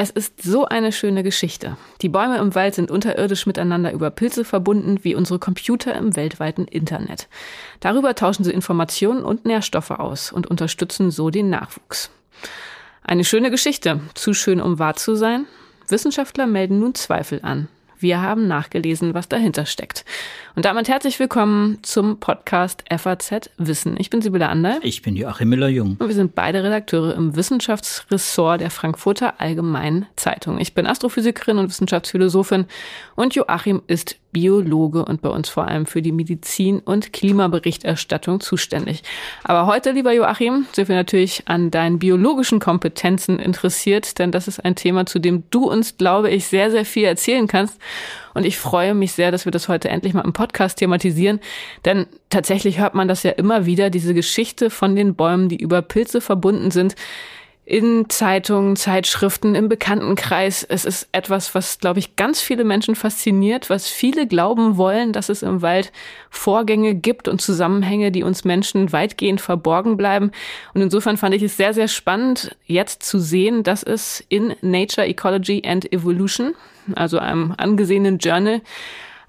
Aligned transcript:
Es 0.00 0.10
ist 0.10 0.40
so 0.40 0.64
eine 0.64 0.92
schöne 0.92 1.24
Geschichte. 1.24 1.76
Die 2.02 2.08
Bäume 2.08 2.38
im 2.38 2.54
Wald 2.54 2.76
sind 2.76 2.88
unterirdisch 2.88 3.46
miteinander 3.46 3.92
über 3.92 4.10
Pilze 4.10 4.44
verbunden, 4.44 5.00
wie 5.02 5.16
unsere 5.16 5.40
Computer 5.40 5.92
im 5.96 6.14
weltweiten 6.14 6.66
Internet. 6.66 7.26
Darüber 7.80 8.14
tauschen 8.14 8.44
sie 8.44 8.52
Informationen 8.52 9.24
und 9.24 9.44
Nährstoffe 9.44 9.90
aus 9.90 10.30
und 10.30 10.46
unterstützen 10.46 11.10
so 11.10 11.30
den 11.30 11.50
Nachwuchs. 11.50 12.12
Eine 13.02 13.24
schöne 13.24 13.50
Geschichte, 13.50 14.00
zu 14.14 14.34
schön, 14.34 14.60
um 14.60 14.78
wahr 14.78 14.94
zu 14.94 15.16
sein? 15.16 15.46
Wissenschaftler 15.88 16.46
melden 16.46 16.78
nun 16.78 16.94
Zweifel 16.94 17.40
an. 17.42 17.68
Wir 18.00 18.22
haben 18.22 18.46
nachgelesen, 18.46 19.12
was 19.12 19.28
dahinter 19.28 19.66
steckt. 19.66 20.04
Und 20.54 20.64
damit 20.64 20.88
herzlich 20.88 21.18
willkommen 21.18 21.78
zum 21.82 22.20
Podcast 22.20 22.84
FAZ 22.96 23.50
Wissen. 23.58 23.96
Ich 23.98 24.08
bin 24.08 24.22
Sibylle 24.22 24.48
Ander. 24.48 24.78
Ich 24.82 25.02
bin 25.02 25.16
Joachim 25.16 25.48
Müller-Jung. 25.48 25.96
Und 25.98 26.06
wir 26.06 26.14
sind 26.14 26.36
beide 26.36 26.62
Redakteure 26.62 27.16
im 27.16 27.34
Wissenschaftsressort 27.34 28.60
der 28.60 28.70
Frankfurter 28.70 29.40
Allgemeinen 29.40 30.06
Zeitung. 30.14 30.60
Ich 30.60 30.74
bin 30.74 30.86
Astrophysikerin 30.86 31.58
und 31.58 31.70
Wissenschaftsphilosophin 31.70 32.66
und 33.16 33.34
Joachim 33.34 33.82
ist 33.88 34.16
Biologe 34.32 35.04
und 35.04 35.22
bei 35.22 35.28
uns 35.28 35.48
vor 35.48 35.66
allem 35.66 35.86
für 35.86 36.02
die 36.02 36.12
Medizin- 36.12 36.80
und 36.80 37.12
Klimaberichterstattung 37.12 38.40
zuständig. 38.40 39.02
Aber 39.44 39.66
heute, 39.66 39.92
lieber 39.92 40.12
Joachim, 40.12 40.66
sind 40.72 40.88
wir 40.88 40.96
natürlich 40.96 41.42
an 41.46 41.70
deinen 41.70 41.98
biologischen 41.98 42.60
Kompetenzen 42.60 43.38
interessiert, 43.38 44.18
denn 44.18 44.30
das 44.30 44.48
ist 44.48 44.64
ein 44.64 44.74
Thema, 44.74 45.06
zu 45.06 45.18
dem 45.18 45.44
du 45.50 45.70
uns, 45.70 45.96
glaube 45.96 46.30
ich, 46.30 46.46
sehr, 46.46 46.70
sehr 46.70 46.84
viel 46.84 47.04
erzählen 47.04 47.46
kannst. 47.46 47.78
Und 48.34 48.44
ich 48.44 48.58
freue 48.58 48.94
mich 48.94 49.12
sehr, 49.12 49.30
dass 49.30 49.46
wir 49.46 49.52
das 49.52 49.68
heute 49.68 49.88
endlich 49.88 50.14
mal 50.14 50.24
im 50.24 50.32
Podcast 50.32 50.78
thematisieren. 50.78 51.40
Denn 51.84 52.06
tatsächlich 52.30 52.78
hört 52.78 52.94
man 52.94 53.08
das 53.08 53.22
ja 53.22 53.32
immer 53.32 53.66
wieder, 53.66 53.90
diese 53.90 54.14
Geschichte 54.14 54.70
von 54.70 54.94
den 54.94 55.14
Bäumen, 55.14 55.48
die 55.48 55.56
über 55.56 55.82
Pilze 55.82 56.20
verbunden 56.20 56.70
sind 56.70 56.94
in 57.68 58.08
Zeitungen, 58.08 58.76
Zeitschriften, 58.76 59.54
im 59.54 59.68
Bekanntenkreis. 59.68 60.62
Es 60.62 60.86
ist 60.86 61.06
etwas, 61.12 61.54
was, 61.54 61.78
glaube 61.78 61.98
ich, 61.98 62.16
ganz 62.16 62.40
viele 62.40 62.64
Menschen 62.64 62.94
fasziniert, 62.94 63.68
was 63.68 63.88
viele 63.88 64.26
glauben 64.26 64.78
wollen, 64.78 65.12
dass 65.12 65.28
es 65.28 65.42
im 65.42 65.60
Wald 65.60 65.92
Vorgänge 66.30 66.94
gibt 66.94 67.28
und 67.28 67.42
Zusammenhänge, 67.42 68.10
die 68.10 68.22
uns 68.22 68.44
Menschen 68.44 68.90
weitgehend 68.90 69.42
verborgen 69.42 69.98
bleiben. 69.98 70.32
Und 70.72 70.80
insofern 70.80 71.18
fand 71.18 71.34
ich 71.34 71.42
es 71.42 71.58
sehr, 71.58 71.74
sehr 71.74 71.88
spannend, 71.88 72.56
jetzt 72.64 73.02
zu 73.02 73.18
sehen, 73.18 73.64
dass 73.64 73.82
es 73.82 74.24
in 74.30 74.54
Nature, 74.62 75.06
Ecology 75.06 75.62
and 75.66 75.92
Evolution, 75.92 76.54
also 76.94 77.18
einem 77.18 77.52
angesehenen 77.58 78.16
Journal, 78.16 78.62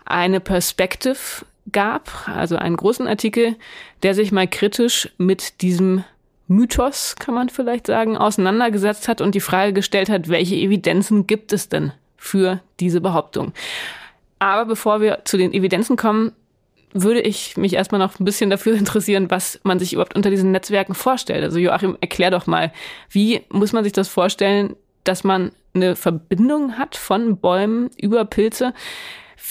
eine 0.06 0.40
Perspective 0.40 1.44
gab, 1.74 2.30
also 2.34 2.56
einen 2.56 2.78
großen 2.78 3.06
Artikel, 3.06 3.58
der 4.02 4.16
sich 4.16 4.32
mal 4.32 4.48
kritisch 4.48 5.10
mit 5.18 5.62
diesem 5.62 6.06
Mythos, 6.50 7.16
kann 7.16 7.36
man 7.36 7.50
vielleicht 7.50 7.88
sagen, 7.88 8.18
auseinandergesetzt 8.18 9.08
hat 9.08 9.22
und 9.22 9.36
die 9.36 9.40
Frage 9.40 9.72
gestellt 9.72 10.10
hat, 10.10 10.30
welche 10.30 10.56
Evidenzen 10.56 11.28
gibt 11.28 11.54
es 11.54 11.70
denn 11.70 11.94
für 12.18 12.60
diese 12.80 13.02
Behauptung? 13.02 13.54
Aber 14.40 14.66
bevor 14.66 15.00
wir 15.00 15.20
zu 15.26 15.38
den 15.38 15.54
Evidenzen 15.54 15.96
kommen, 15.96 16.32
würde 16.92 17.22
ich 17.22 17.56
mich 17.56 17.74
erstmal 17.74 18.00
noch 18.00 18.20
ein 18.20 18.26
bisschen 18.26 18.50
dafür 18.50 18.74
interessieren, 18.78 19.30
was 19.30 19.60
man 19.62 19.78
sich 19.78 19.94
überhaupt 19.94 20.16
unter 20.16 20.32
diesen 20.32 20.52
Netzwerken 20.52 20.96
vorstellt. 20.96 21.44
Also 21.44 21.60
Joachim, 21.60 21.98
erklär 22.02 22.32
doch 22.32 22.48
mal, 22.48 22.74
wie 23.12 23.42
muss 23.50 23.72
man 23.72 23.84
sich 23.84 23.94
das 23.94 24.08
vorstellen, 24.08 24.76
dass 25.04 25.24
man 25.24 25.52
eine 25.76 25.96
Verbindung 25.96 26.80
hat 26.80 26.96
von 26.96 27.38
Bäumen 27.38 27.92
über 27.96 28.26
Pilze? 28.26 28.74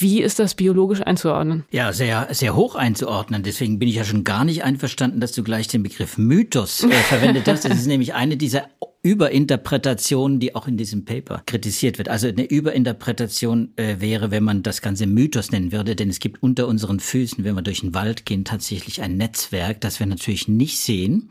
Wie 0.00 0.22
ist 0.22 0.38
das 0.38 0.54
biologisch 0.54 1.00
einzuordnen? 1.00 1.64
Ja, 1.70 1.92
sehr, 1.92 2.28
sehr 2.30 2.54
hoch 2.54 2.76
einzuordnen. 2.76 3.42
Deswegen 3.42 3.78
bin 3.78 3.88
ich 3.88 3.96
ja 3.96 4.04
schon 4.04 4.22
gar 4.22 4.44
nicht 4.44 4.62
einverstanden, 4.62 5.20
dass 5.20 5.32
du 5.32 5.42
gleich 5.42 5.66
den 5.66 5.82
Begriff 5.82 6.18
Mythos 6.18 6.84
äh, 6.84 6.90
verwendet 7.08 7.48
hast. 7.48 7.64
Das 7.64 7.76
ist 7.76 7.86
nämlich 7.86 8.14
eine 8.14 8.36
dieser 8.36 8.68
Überinterpretationen, 9.02 10.40
die 10.40 10.54
auch 10.54 10.68
in 10.68 10.76
diesem 10.76 11.04
Paper 11.04 11.42
kritisiert 11.46 11.98
wird. 11.98 12.08
Also 12.08 12.28
eine 12.28 12.44
Überinterpretation 12.44 13.72
äh, 13.76 13.96
wäre, 14.00 14.30
wenn 14.30 14.44
man 14.44 14.62
das 14.62 14.82
Ganze 14.82 15.06
Mythos 15.06 15.50
nennen 15.50 15.72
würde, 15.72 15.96
denn 15.96 16.10
es 16.10 16.20
gibt 16.20 16.42
unter 16.42 16.68
unseren 16.68 17.00
Füßen, 17.00 17.44
wenn 17.44 17.54
wir 17.54 17.62
durch 17.62 17.80
den 17.80 17.94
Wald 17.94 18.26
gehen, 18.26 18.44
tatsächlich 18.44 19.00
ein 19.00 19.16
Netzwerk, 19.16 19.80
das 19.80 20.00
wir 20.00 20.06
natürlich 20.06 20.48
nicht 20.48 20.78
sehen, 20.80 21.30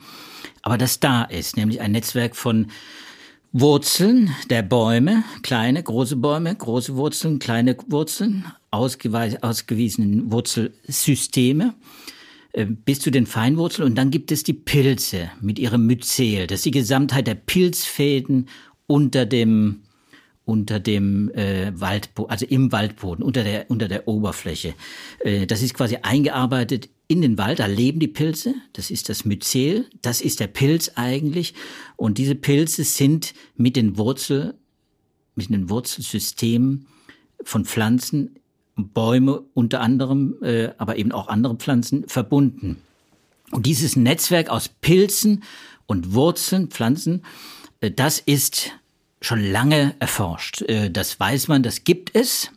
aber 0.62 0.78
das 0.78 1.00
da 1.00 1.24
ist, 1.24 1.58
nämlich 1.58 1.82
ein 1.82 1.92
Netzwerk 1.92 2.36
von 2.36 2.68
Wurzeln 3.52 4.36
der 4.50 4.62
Bäume, 4.62 5.24
kleine, 5.42 5.82
große 5.82 6.16
Bäume, 6.18 6.56
große 6.56 6.96
Wurzeln, 6.96 7.40
kleine 7.40 7.78
Wurzeln, 7.88 8.46
ausgewiesene 8.72 10.32
Wurzelsysteme. 10.32 11.76
Äh, 12.58 12.66
bis 12.66 13.00
zu 13.00 13.12
den 13.12 13.26
Feinwurzeln 13.28 13.88
und 13.88 13.96
dann 13.96 14.10
gibt 14.10 14.32
es 14.32 14.44
die 14.44 14.54
Pilze 14.54 15.30
mit 15.42 15.60
ihrem 15.60 15.86
Myzel. 15.86 16.48
Das 16.48 16.60
ist 16.60 16.66
die 16.66 16.72
Gesamtheit 16.72 17.28
der 17.28 17.36
Pilzfäden 17.36 18.50
unter 18.88 19.26
dem 19.26 19.84
unter 20.44 20.80
dem 20.80 21.30
äh, 21.34 21.74
Waldboden, 21.80 22.32
also 22.32 22.46
im 22.46 22.72
Waldboden, 22.72 23.22
unter 23.22 23.44
der 23.44 23.70
unter 23.70 23.88
der 23.88 24.08
Oberfläche. 24.08 24.74
Äh, 25.20 25.46
das 25.46 25.62
ist 25.62 25.74
quasi 25.74 25.98
eingearbeitet 26.02 26.90
in 27.08 27.22
den 27.22 27.38
Wald, 27.38 27.60
da 27.60 27.68
leben 27.68 28.00
die 28.00 28.08
Pilze, 28.08 28.56
das 28.74 28.92
ist 28.92 29.08
das 29.08 29.24
Myzel, 29.24 29.86
das 30.02 30.20
ist 30.20 30.40
der 30.40 30.48
Pilz 30.48 30.92
eigentlich. 30.96 31.54
Und 31.96 32.18
diese 32.18 32.36
Pilze 32.36 32.84
sind 32.84 33.34
mit 33.56 33.76
den 33.76 33.98
Wurzel 33.98 34.56
mit 35.36 35.52
den 35.52 35.70
Wurzelsystemen 35.70 36.88
von 37.44 37.66
Pflanzen, 37.66 38.40
Bäume 38.78 39.44
unter 39.54 39.82
anderem, 39.82 40.36
äh, 40.42 40.70
aber 40.78 40.98
eben 40.98 41.12
auch 41.12 41.28
andere 41.28 41.56
Pflanzen 41.56 42.08
verbunden. 42.08 42.78
Und 43.52 43.66
dieses 43.66 43.96
Netzwerk 43.96 44.50
aus 44.50 44.70
Pilzen 44.70 45.44
und 45.86 46.14
Wurzeln, 46.14 46.70
Pflanzen, 46.70 47.24
äh, 47.82 47.92
das 47.92 48.20
ist 48.20 48.72
schon 49.22 49.44
lange 49.44 49.96
erforscht. 50.00 50.62
Äh, 50.64 50.92
das 50.92 51.20
weiß 51.20 51.48
man, 51.48 51.64
das 51.64 51.84
gibt 51.84 52.16
es. 52.16 52.52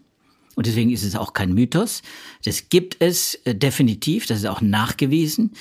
Und 0.56 0.66
deswegen 0.66 0.90
ist 0.90 1.04
es 1.04 1.16
auch 1.16 1.32
kein 1.32 1.54
Mythos. 1.54 2.02
Das 2.44 2.68
gibt 2.68 2.96
es 3.00 3.36
äh, 3.44 3.54
definitiv, 3.54 4.26
das 4.26 4.38
ist 4.38 4.46
auch 4.46 4.60
nachgewiesen. 4.60 5.52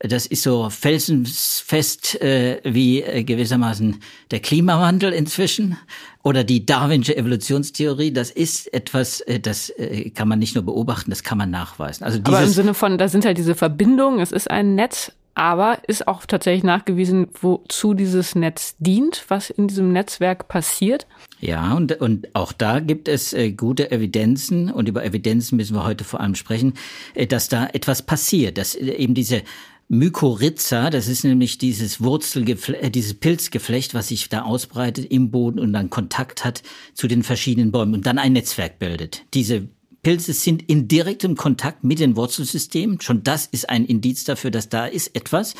Das 0.00 0.26
ist 0.26 0.42
so 0.42 0.68
felsenfest 0.68 2.20
äh, 2.20 2.60
wie 2.64 3.02
äh, 3.02 3.24
gewissermaßen 3.24 4.00
der 4.30 4.40
Klimawandel 4.40 5.12
inzwischen 5.12 5.78
oder 6.22 6.44
die 6.44 6.66
Darwinsche 6.66 7.16
Evolutionstheorie. 7.16 8.12
Das 8.12 8.30
ist 8.30 8.72
etwas, 8.74 9.20
äh, 9.22 9.40
das 9.40 9.70
äh, 9.70 10.10
kann 10.10 10.28
man 10.28 10.38
nicht 10.38 10.54
nur 10.54 10.64
beobachten, 10.64 11.10
das 11.10 11.22
kann 11.22 11.38
man 11.38 11.50
nachweisen. 11.50 12.04
Also 12.04 12.18
dieses 12.18 12.34
Aber 12.34 12.44
im 12.44 12.52
Sinne 12.52 12.74
von, 12.74 12.98
da 12.98 13.08
sind 13.08 13.24
halt 13.24 13.38
diese 13.38 13.54
Verbindungen, 13.54 14.20
es 14.20 14.32
ist 14.32 14.50
ein 14.50 14.74
Netz, 14.74 15.12
aber 15.36 15.80
ist 15.86 16.08
auch 16.08 16.24
tatsächlich 16.24 16.64
nachgewiesen, 16.64 17.28
wozu 17.40 17.92
dieses 17.92 18.34
Netz 18.34 18.74
dient, 18.78 19.24
was 19.28 19.50
in 19.50 19.68
diesem 19.68 19.92
Netzwerk 19.92 20.48
passiert. 20.48 21.06
Ja, 21.40 21.74
und, 21.74 22.00
und 22.00 22.34
auch 22.34 22.52
da 22.52 22.80
gibt 22.80 23.06
es 23.06 23.34
äh, 23.34 23.52
gute 23.52 23.90
Evidenzen, 23.90 24.70
und 24.70 24.88
über 24.88 25.04
Evidenzen 25.04 25.56
müssen 25.56 25.76
wir 25.76 25.84
heute 25.84 26.04
vor 26.04 26.20
allem 26.20 26.34
sprechen, 26.34 26.72
äh, 27.14 27.26
dass 27.26 27.48
da 27.48 27.66
etwas 27.66 28.00
passiert, 28.00 28.56
dass 28.56 28.74
äh, 28.74 28.86
eben 28.92 29.12
diese 29.12 29.42
Mykorrhiza, 29.88 30.90
das 30.90 31.06
ist 31.06 31.22
nämlich 31.22 31.58
dieses 31.58 32.00
Wurzelgeflecht, 32.02 32.82
äh, 32.82 32.90
dieses 32.90 33.14
Pilzgeflecht, 33.14 33.94
was 33.94 34.08
sich 34.08 34.28
da 34.28 34.42
ausbreitet 34.42 35.06
im 35.10 35.30
Boden 35.30 35.60
und 35.60 35.72
dann 35.72 35.90
Kontakt 35.90 36.44
hat 36.44 36.62
zu 36.94 37.06
den 37.06 37.22
verschiedenen 37.22 37.70
Bäumen 37.70 37.94
und 37.94 38.06
dann 38.06 38.18
ein 38.18 38.32
Netzwerk 38.32 38.80
bildet. 38.80 39.22
Diese 39.32 39.68
Pilze 40.06 40.34
sind 40.34 40.62
in 40.70 40.86
direktem 40.86 41.34
Kontakt 41.34 41.82
mit 41.82 41.98
den 41.98 42.14
Wurzelsystemen. 42.14 43.00
Schon 43.00 43.24
das 43.24 43.46
ist 43.46 43.68
ein 43.68 43.84
Indiz 43.84 44.22
dafür, 44.22 44.52
dass 44.52 44.68
da 44.68 44.86
ist 44.86 45.16
etwas. 45.16 45.56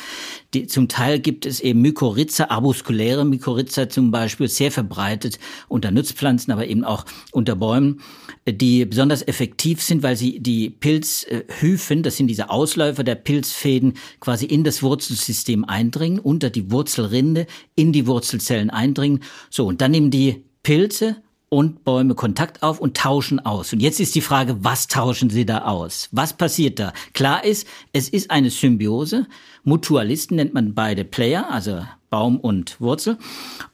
Die, 0.53 0.67
zum 0.67 0.87
Teil 0.87 1.19
gibt 1.19 1.45
es 1.45 1.59
eben 1.59 1.81
Mykorrhiza, 1.81 2.45
arbuskuläre 2.45 3.25
Mykorrhiza 3.25 3.89
zum 3.89 4.09
Beispiel, 4.09 4.47
sehr 4.47 4.71
verbreitet 4.71 5.37
unter 5.67 5.91
Nutzpflanzen, 5.91 6.53
aber 6.53 6.65
eben 6.65 6.85
auch 6.85 7.03
unter 7.33 7.57
Bäumen, 7.57 7.99
die 8.47 8.85
besonders 8.85 9.21
effektiv 9.21 9.81
sind, 9.81 10.01
weil 10.01 10.15
sie 10.15 10.39
die 10.39 10.69
Pilzhyphen, 10.69 12.01
das 12.01 12.15
sind 12.15 12.27
diese 12.27 12.49
Ausläufer 12.49 13.03
der 13.03 13.15
Pilzfäden, 13.15 13.95
quasi 14.21 14.45
in 14.45 14.63
das 14.63 14.81
Wurzelsystem 14.81 15.65
eindringen, 15.65 16.19
unter 16.19 16.49
die 16.49 16.71
Wurzelrinde, 16.71 17.47
in 17.75 17.91
die 17.91 18.07
Wurzelzellen 18.07 18.69
eindringen. 18.69 19.23
So, 19.49 19.67
und 19.67 19.81
dann 19.81 19.91
nehmen 19.91 20.09
die 20.09 20.45
Pilze 20.63 21.17
und 21.49 21.83
Bäume 21.83 22.15
Kontakt 22.15 22.61
auf 22.61 22.79
und 22.79 22.97
tauschen 22.97 23.39
aus. 23.39 23.71
Und 23.71 23.79
jetzt 23.79 23.99
ist 23.99 24.15
die 24.15 24.21
Frage, 24.21 24.63
was 24.63 24.87
tauschen 24.87 25.29
sie 25.29 25.45
da 25.45 25.59
aus? 25.59 26.09
Was 26.11 26.33
passiert 26.33 26.79
da? 26.79 26.93
Klar 27.13 27.43
ist, 27.43 27.67
es 27.93 28.09
ist 28.09 28.31
eine 28.31 28.49
Symbiose. 28.49 29.27
Mutualisten 29.63 30.35
nennt 30.35 30.53
man 30.53 30.73
beide 30.73 31.05
Player, 31.05 31.49
also 31.49 31.83
Baum 32.09 32.39
und 32.39 32.79
Wurzel. 32.81 33.17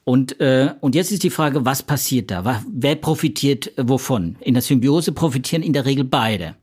Und, 0.04 0.40
äh, 0.40 0.74
und 0.80 0.94
jetzt 0.94 1.12
ist 1.12 1.22
die 1.22 1.30
Frage, 1.30 1.64
was 1.64 1.82
passiert 1.82 2.30
da? 2.30 2.62
Wer 2.72 2.96
profitiert 2.96 3.72
wovon? 3.76 4.36
In 4.40 4.54
der 4.54 4.62
Symbiose 4.62 5.12
profitieren 5.12 5.62
in 5.62 5.72
der 5.72 5.84
Regel 5.84 6.04
beide. 6.04 6.56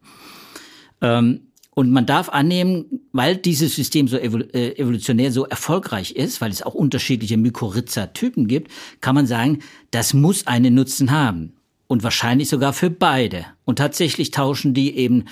Ähm, 1.01 1.50
und 1.73 1.89
man 1.89 2.05
darf 2.05 2.29
annehmen, 2.29 2.99
weil 3.13 3.37
dieses 3.37 3.75
System 3.75 4.07
so 4.07 4.17
äh, 4.17 4.77
evolutionär 4.77 5.31
so 5.31 5.45
erfolgreich 5.45 6.11
ist, 6.11 6.41
weil 6.41 6.51
es 6.51 6.61
auch 6.61 6.73
unterschiedliche 6.73 7.37
Mykorrhiza-Typen 7.37 8.47
gibt, 8.47 8.71
kann 8.99 9.15
man 9.15 9.25
sagen, 9.25 9.59
das 9.89 10.13
muss 10.13 10.47
einen 10.47 10.75
Nutzen 10.75 11.11
haben. 11.11 11.53
Und 11.87 12.03
wahrscheinlich 12.03 12.47
sogar 12.47 12.71
für 12.71 12.89
beide. 12.89 13.45
Und 13.65 13.77
tatsächlich 13.77 14.31
tauschen 14.31 14.73
die 14.73 14.95
eben 14.95 15.25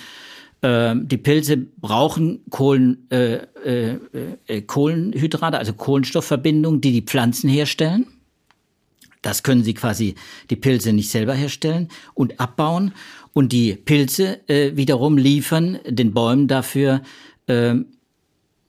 äh, 0.62 0.94
die 0.94 1.16
Pilze 1.16 1.56
brauchen 1.56 2.40
Kohlen, 2.50 3.06
äh, 3.10 3.36
äh, 3.64 3.98
äh, 4.46 4.62
Kohlenhydrate, 4.62 5.58
also 5.58 5.72
Kohlenstoffverbindungen, 5.72 6.80
die 6.80 6.92
die 6.92 7.02
Pflanzen 7.02 7.48
herstellen. 7.48 8.06
Das 9.22 9.42
können 9.42 9.64
sie 9.64 9.74
quasi 9.74 10.14
die 10.48 10.56
Pilze 10.56 10.92
nicht 10.92 11.10
selber 11.10 11.34
herstellen 11.34 11.88
und 12.14 12.40
abbauen. 12.40 12.94
Und 13.32 13.52
die 13.52 13.74
Pilze 13.74 14.48
äh, 14.48 14.76
wiederum 14.76 15.16
liefern 15.16 15.78
den 15.86 16.12
Bäumen 16.12 16.48
dafür 16.48 17.02
äh, 17.46 17.74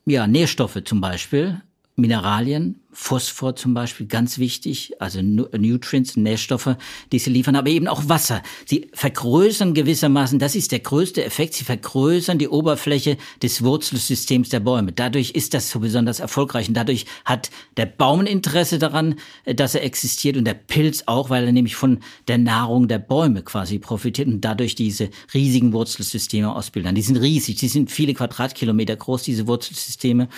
ja, 0.04 0.26
Nährstoffe 0.26 0.82
zum 0.84 1.00
Beispiel, 1.00 1.60
Mineralien, 1.96 2.81
Phosphor 2.92 3.56
zum 3.56 3.72
Beispiel, 3.72 4.06
ganz 4.06 4.38
wichtig, 4.38 4.92
also 5.00 5.22
Nutrients, 5.22 6.16
Nährstoffe, 6.16 6.76
die 7.10 7.18
sie 7.18 7.30
liefern, 7.30 7.56
aber 7.56 7.70
eben 7.70 7.88
auch 7.88 8.08
Wasser. 8.08 8.42
Sie 8.66 8.90
vergrößern 8.92 9.72
gewissermaßen, 9.72 10.38
das 10.38 10.54
ist 10.54 10.72
der 10.72 10.80
größte 10.80 11.24
Effekt, 11.24 11.54
sie 11.54 11.64
vergrößern 11.64 12.38
die 12.38 12.48
Oberfläche 12.48 13.16
des 13.42 13.62
Wurzelsystems 13.62 14.50
der 14.50 14.60
Bäume. 14.60 14.92
Dadurch 14.92 15.30
ist 15.30 15.54
das 15.54 15.70
so 15.70 15.80
besonders 15.80 16.20
erfolgreich 16.20 16.68
und 16.68 16.74
dadurch 16.74 17.06
hat 17.24 17.50
der 17.78 17.86
Baum 17.86 18.26
Interesse 18.26 18.78
daran, 18.78 19.14
äh, 19.46 19.54
dass 19.54 19.74
er 19.74 19.84
existiert 19.84 20.36
und 20.36 20.44
der 20.44 20.54
Pilz 20.54 21.04
auch, 21.06 21.30
weil 21.30 21.46
er 21.46 21.52
nämlich 21.52 21.76
von 21.76 22.00
der 22.28 22.36
Nahrung 22.36 22.88
der 22.88 22.98
Bäume 22.98 23.42
quasi 23.42 23.78
profitiert 23.78 24.28
und 24.28 24.42
dadurch 24.42 24.74
diese 24.74 25.08
riesigen 25.32 25.72
Wurzelsysteme 25.72 26.54
ausbilden. 26.54 26.94
Die 26.94 27.02
sind 27.02 27.16
riesig, 27.16 27.56
die 27.56 27.68
sind 27.68 27.90
viele 27.90 28.12
Quadratkilometer 28.12 28.96
groß, 28.96 29.22
diese 29.22 29.46
Wurzelsysteme 29.46 30.28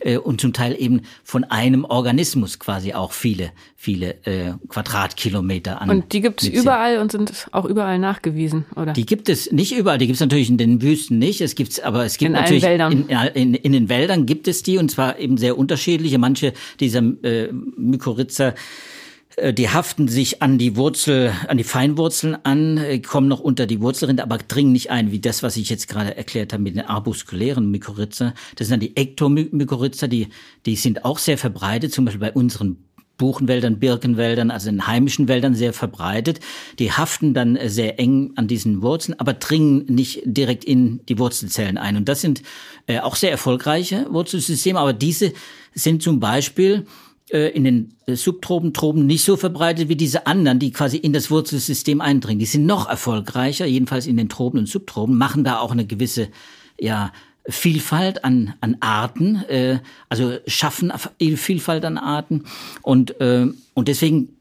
äh, 0.00 0.16
und 0.16 0.40
zum 0.40 0.52
Teil 0.52 0.74
eben 0.76 1.02
von 1.22 1.44
einem 1.44 1.84
Ort 1.84 1.99
Organismus 2.00 2.58
quasi 2.58 2.94
auch 2.94 3.12
viele, 3.12 3.52
viele 3.76 4.14
äh, 4.24 4.54
Quadratkilometer 4.68 5.82
an. 5.82 5.90
Und 5.90 6.14
die 6.14 6.22
gibt 6.22 6.42
es 6.42 6.48
überall 6.48 6.96
und 6.98 7.12
sind 7.12 7.46
auch 7.52 7.66
überall 7.66 7.98
nachgewiesen, 7.98 8.64
oder? 8.74 8.94
Die 8.94 9.04
gibt 9.04 9.28
es 9.28 9.52
nicht 9.52 9.76
überall, 9.76 9.98
die 9.98 10.06
gibt 10.06 10.14
es 10.14 10.20
natürlich 10.20 10.48
in 10.48 10.56
den 10.56 10.80
Wüsten 10.80 11.18
nicht. 11.18 11.42
Es 11.42 11.54
gibt's, 11.54 11.78
aber 11.78 12.06
es 12.06 12.16
gibt 12.16 12.28
in 12.28 12.32
natürlich 12.32 12.64
in, 12.64 13.08
in, 13.34 13.54
in, 13.54 13.72
den 13.72 13.90
Wäldern 13.90 14.24
gibt 14.24 14.48
es 14.48 14.62
die 14.62 14.78
und 14.78 14.90
zwar 14.90 15.18
eben 15.18 15.36
sehr 15.36 15.58
unterschiedliche. 15.58 16.16
Manche 16.16 16.54
dieser 16.80 17.02
äh, 17.22 17.52
Mykorrhiza 17.52 18.54
die 19.52 19.68
haften 19.68 20.08
sich 20.08 20.42
an 20.42 20.58
die 20.58 20.76
Wurzel, 20.76 21.32
an 21.46 21.56
die 21.56 21.64
Feinwurzeln 21.64 22.36
an, 22.44 22.78
äh, 22.78 22.98
kommen 22.98 23.28
noch 23.28 23.40
unter 23.40 23.66
die 23.66 23.80
Wurzelrinde, 23.80 24.22
aber 24.22 24.38
dringen 24.38 24.72
nicht 24.72 24.90
ein, 24.90 25.12
wie 25.12 25.20
das, 25.20 25.42
was 25.42 25.56
ich 25.56 25.70
jetzt 25.70 25.88
gerade 25.88 26.16
erklärt 26.16 26.52
habe 26.52 26.62
mit 26.62 26.74
den 26.74 26.84
arbuskulären 26.84 27.70
Mykorrhiza. 27.70 28.34
Das 28.56 28.68
sind 28.68 28.72
dann 28.72 28.80
die 28.80 28.96
Ektomykorrhiza, 28.96 30.08
die, 30.08 30.28
die 30.66 30.76
sind 30.76 31.04
auch 31.04 31.18
sehr 31.18 31.38
verbreitet, 31.38 31.92
zum 31.92 32.04
Beispiel 32.04 32.20
bei 32.20 32.32
unseren 32.32 32.84
Buchenwäldern, 33.18 33.78
Birkenwäldern, 33.78 34.50
also 34.50 34.70
in 34.70 34.86
heimischen 34.86 35.28
Wäldern 35.28 35.54
sehr 35.54 35.74
verbreitet. 35.74 36.40
Die 36.78 36.90
haften 36.90 37.34
dann 37.34 37.54
äh, 37.54 37.68
sehr 37.68 38.00
eng 38.00 38.32
an 38.36 38.48
diesen 38.48 38.82
Wurzeln, 38.82 39.18
aber 39.20 39.34
dringen 39.34 39.84
nicht 39.86 40.22
direkt 40.24 40.64
in 40.64 41.04
die 41.06 41.18
Wurzelzellen 41.18 41.78
ein. 41.78 41.96
Und 41.96 42.08
das 42.08 42.20
sind 42.20 42.42
äh, 42.86 42.98
auch 42.98 43.16
sehr 43.16 43.30
erfolgreiche 43.30 44.06
Wurzelsysteme, 44.10 44.78
aber 44.78 44.92
diese 44.92 45.32
sind 45.74 46.02
zum 46.02 46.18
Beispiel 46.18 46.86
äh, 46.86 47.09
in 47.30 47.64
den 47.64 47.94
äh, 48.06 48.16
Subtropen, 48.16 48.72
Tropen 48.72 49.06
nicht 49.06 49.24
so 49.24 49.36
verbreitet 49.36 49.88
wie 49.88 49.96
diese 49.96 50.26
anderen, 50.26 50.58
die 50.58 50.72
quasi 50.72 50.96
in 50.96 51.12
das 51.12 51.30
Wurzelsystem 51.30 52.00
eindringen. 52.00 52.40
Die 52.40 52.46
sind 52.46 52.66
noch 52.66 52.88
erfolgreicher, 52.88 53.66
jedenfalls 53.66 54.06
in 54.06 54.16
den 54.16 54.28
Tropen 54.28 54.58
und 54.58 54.66
Subtropen, 54.66 55.16
machen 55.16 55.44
da 55.44 55.58
auch 55.58 55.72
eine 55.72 55.86
gewisse, 55.86 56.28
ja, 56.78 57.12
Vielfalt 57.48 58.24
an, 58.24 58.54
an 58.60 58.76
Arten, 58.80 59.36
äh, 59.48 59.78
also 60.08 60.36
schaffen 60.46 60.92
Vielfalt 61.36 61.84
an 61.84 61.98
Arten 61.98 62.44
und, 62.82 63.18
äh, 63.20 63.46
und 63.74 63.88
deswegen 63.88 64.24
äh, 64.24 64.39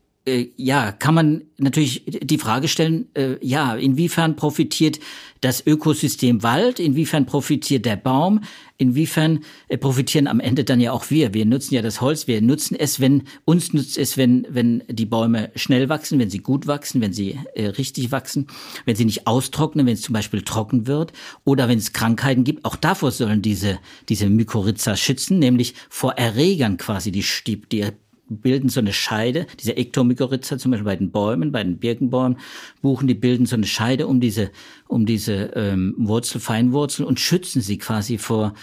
ja, 0.57 0.91
kann 0.91 1.13
man 1.13 1.43
natürlich 1.57 2.03
die 2.05 2.37
Frage 2.37 2.67
stellen, 2.67 3.07
äh, 3.13 3.35
ja, 3.41 3.75
inwiefern 3.75 4.35
profitiert 4.35 4.99
das 5.41 5.65
Ökosystem 5.65 6.43
Wald, 6.43 6.79
inwiefern 6.79 7.25
profitiert 7.25 7.85
der 7.85 7.95
Baum, 7.95 8.41
inwiefern 8.77 9.39
äh, 9.67 9.77
profitieren 9.77 10.27
am 10.27 10.39
Ende 10.39 10.63
dann 10.63 10.79
ja 10.79 10.91
auch 10.91 11.09
wir. 11.09 11.33
Wir 11.33 11.45
nutzen 11.45 11.75
ja 11.75 11.81
das 11.81 12.01
Holz, 12.01 12.27
wir 12.27 12.41
nutzen 12.41 12.75
es, 12.77 12.99
wenn, 12.99 13.23
uns 13.45 13.73
nutzt 13.73 13.97
es, 13.97 14.17
wenn, 14.17 14.45
wenn 14.49 14.83
die 14.89 15.05
Bäume 15.05 15.51
schnell 15.55 15.89
wachsen, 15.89 16.19
wenn 16.19 16.29
sie 16.29 16.39
gut 16.39 16.67
wachsen, 16.67 17.01
wenn 17.01 17.13
sie 17.13 17.39
äh, 17.55 17.67
richtig 17.67 18.11
wachsen, 18.11 18.47
wenn 18.85 18.95
sie 18.95 19.05
nicht 19.05 19.27
austrocknen, 19.27 19.85
wenn 19.85 19.93
es 19.93 20.01
zum 20.01 20.13
Beispiel 20.13 20.41
trocken 20.41 20.87
wird 20.87 21.13
oder 21.45 21.67
wenn 21.69 21.77
es 21.77 21.93
Krankheiten 21.93 22.43
gibt. 22.43 22.65
Auch 22.65 22.75
davor 22.75 23.11
sollen 23.11 23.41
diese, 23.41 23.79
diese 24.09 24.29
Mykorrhiza 24.29 24.95
schützen, 24.95 25.39
nämlich 25.39 25.73
vor 25.89 26.13
Erregern 26.13 26.77
quasi, 26.77 27.11
die, 27.11 27.23
die 27.71 27.85
bilden 28.29 28.69
so 28.69 28.79
eine 28.79 28.93
Scheide, 28.93 29.47
diese 29.59 29.75
Ektomykorrhiza 29.75 30.57
zum 30.57 30.71
Beispiel 30.71 30.85
bei 30.85 30.95
den 30.95 31.11
Bäumen, 31.11 31.51
bei 31.51 31.63
den 31.63 31.77
Birkenbäumen, 31.77 32.37
Buchen, 32.81 33.07
die 33.07 33.13
bilden 33.13 33.45
so 33.45 33.55
eine 33.55 33.65
Scheide 33.65 34.07
um 34.07 34.19
diese, 34.19 34.51
um 34.87 35.05
diese 35.05 35.51
ähm, 35.55 35.95
Wurzel, 35.97 36.39
Feinwurzeln 36.39 37.07
und 37.07 37.19
schützen 37.19 37.61
sie 37.61 37.77
quasi 37.77 38.17
vor, 38.17 38.53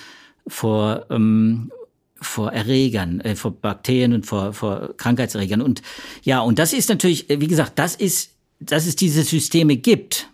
vor, 0.47 1.07
ähm, 1.11 1.73
vor 2.21 2.53
Erregern, 2.53 3.21
äh, 3.21 3.37
vor 3.37 3.53
Bakterien 3.53 4.13
und 4.13 4.27
vor, 4.27 4.53
vor 4.53 4.95
Krankheitserregern. 4.97 5.61
Und 5.61 5.83
ja, 6.23 6.41
und 6.41 6.59
das 6.59 6.73
ist 6.73 6.89
natürlich, 6.89 7.29
äh, 7.31 7.41
wie 7.41 7.49
gesagt, 7.49 7.79
das 7.79 7.97
ist, 7.97 8.33
dass 8.61 8.87
es 8.87 8.97
diese 8.97 9.23
Systeme 9.23 9.77
gibt, 9.77 10.31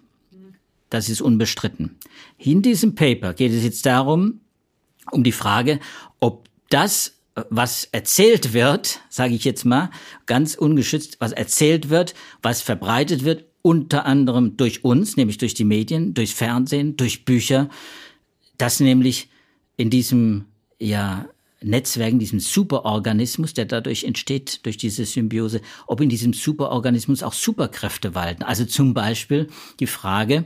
das 0.91 1.09
ist 1.09 1.23
unbestritten. 1.23 1.97
In 2.39 2.63
diesem 2.63 2.95
Paper 2.95 3.33
geht 3.33 3.53
es 3.53 3.65
jetzt 3.65 3.87
darum, 3.87 4.41
um 5.11 5.25
die 5.25 5.33
Frage, 5.33 5.81
ob 6.21 6.49
das 6.69 7.15
was 7.51 7.89
erzählt 7.93 8.53
wird, 8.53 9.01
sage 9.09 9.35
ich 9.35 9.45
jetzt 9.45 9.65
mal, 9.65 9.91
ganz 10.27 10.55
ungeschützt, 10.55 11.17
was 11.21 11.33
erzählt 11.33 11.89
wird, 11.89 12.15
was 12.43 12.63
verbreitet 12.63 13.25
wird, 13.25 13.45
unter 13.63 14.07
anderem 14.07 14.57
durch 14.57 14.85
uns, 14.85 15.17
nämlich 15.17 15.39
durch 15.39 15.55
die 15.55 15.65
Medien, 15.65 16.15
durch 16.15 16.35
Fernsehen, 16.35 16.97
durch 16.97 17.25
Bücher, 17.25 17.71
dass 18.59 18.81
nämlich 18.81 19.29
in 19.77 19.89
diesem 19.89 20.47
ja 20.79 21.29
Netzwerk, 21.65 22.13
in 22.13 22.19
diesem 22.19 22.41
Superorganismus, 22.41 23.55
der 23.55 23.67
dadurch 23.67 24.05
entsteht, 24.05 24.67
durch 24.67 24.77
diese 24.77 25.05
Symbiose, 25.05 25.61
ob 25.87 26.01
in 26.01 26.09
diesem 26.09 26.33
Superorganismus 26.33 27.23
auch 27.23 27.33
Superkräfte 27.33 28.15
walten. 28.15 28.43
Also 28.43 28.65
zum 28.65 28.95
Beispiel 28.95 29.49
die 29.81 29.87
Frage, 29.87 30.45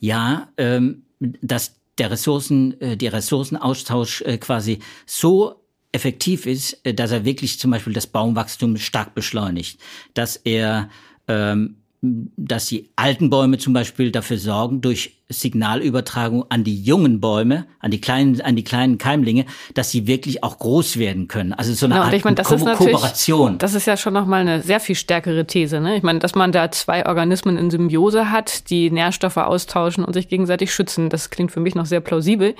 ja, 0.00 0.48
ähm, 0.56 1.02
dass 1.20 1.76
der 1.98 2.10
Ressourcen, 2.10 2.80
äh, 2.80 2.96
der 2.96 3.12
Ressourcenaustausch 3.12 4.22
äh, 4.22 4.38
quasi 4.38 4.80
so 5.06 5.63
effektiv 5.94 6.46
ist, 6.46 6.80
äh, 6.84 6.92
dass 6.94 7.12
er 7.12 7.24
wirklich 7.24 7.58
zum 7.58 7.70
Beispiel 7.70 7.92
das 7.92 8.06
Baumwachstum 8.06 8.76
stark 8.76 9.14
beschleunigt, 9.14 9.78
dass 10.14 10.36
er 10.36 10.88
ähm, 11.28 11.76
dass 12.36 12.66
die 12.66 12.90
alten 12.96 13.30
Bäume 13.30 13.58
zum 13.58 13.72
Beispiel 13.72 14.10
dafür 14.10 14.36
sorgen, 14.36 14.82
durch 14.82 15.22
Signalübertragung 15.30 16.44
an 16.50 16.62
die 16.62 16.82
jungen 16.82 17.18
Bäume, 17.20 17.66
an 17.80 17.90
die 17.90 18.00
kleinen, 18.00 18.40
an 18.42 18.56
die 18.56 18.64
kleinen 18.64 18.98
Keimlinge, 18.98 19.46
dass 19.72 19.90
sie 19.90 20.06
wirklich 20.06 20.44
auch 20.44 20.58
groß 20.58 20.98
werden 20.98 21.28
können. 21.28 21.54
Also 21.54 21.72
so 21.72 21.86
eine 21.86 21.94
genau, 21.94 22.06
Art 22.06 22.14
ich 22.14 22.24
meine, 22.24 22.34
das 22.34 22.48
Ko 22.48 22.56
ist 22.56 22.64
Kooperation. 22.64 23.56
Das 23.56 23.74
ist 23.74 23.86
ja 23.86 23.96
schon 23.96 24.12
nochmal 24.12 24.42
eine 24.42 24.60
sehr 24.60 24.80
viel 24.80 24.96
stärkere 24.96 25.46
These. 25.46 25.80
Ne? 25.80 25.96
Ich 25.96 26.02
meine, 26.02 26.18
dass 26.18 26.34
man 26.34 26.52
da 26.52 26.70
zwei 26.70 27.06
Organismen 27.06 27.56
in 27.56 27.70
Symbiose 27.70 28.30
hat, 28.30 28.68
die 28.68 28.90
Nährstoffe 28.90 29.38
austauschen 29.38 30.04
und 30.04 30.12
sich 30.12 30.28
gegenseitig 30.28 30.74
schützen, 30.74 31.08
das 31.08 31.30
klingt 31.30 31.52
für 31.52 31.60
mich 31.60 31.74
noch 31.74 31.86
sehr 31.86 32.00
plausibel. 32.00 32.54